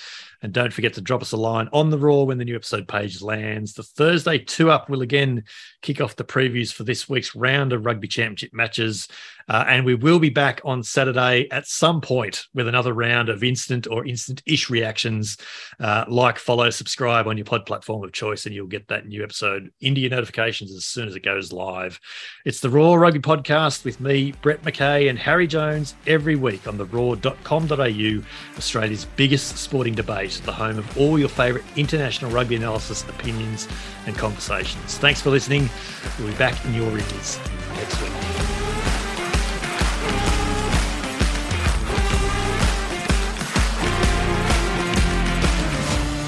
[0.42, 2.88] And don't forget to drop us a line on the Roar when the new episode
[2.88, 3.74] page lands.
[3.74, 5.44] The Thursday two up will again
[5.82, 9.10] kick off the previews for this week's round of rugby championship matches.
[9.48, 13.44] Uh, and we will be back on Saturday at some point with another round of
[13.44, 15.38] instant or instant ish reactions.
[15.80, 19.24] Uh, like, follow, subscribe on your pod platform of choice, and you'll get that new
[19.24, 22.00] episode into your notifications as soon as it goes live.
[22.46, 26.78] It's the Roar Rugby Podcast with me, Brett McKay, and Harry Jones every week on
[26.78, 28.24] the roar.com.au,
[28.58, 33.68] Australia's biggest sporting debate the home of all your favourite international rugby analysis, opinions,
[34.06, 34.98] and conversations.
[34.98, 35.70] Thanks for listening.
[36.18, 37.40] We'll be back in your ears
[37.76, 38.57] next week.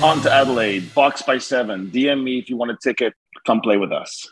[0.02, 1.88] On to Adelaide, box by seven.
[1.91, 3.14] DM me if you want a ticket.
[3.45, 4.26] Come play with us.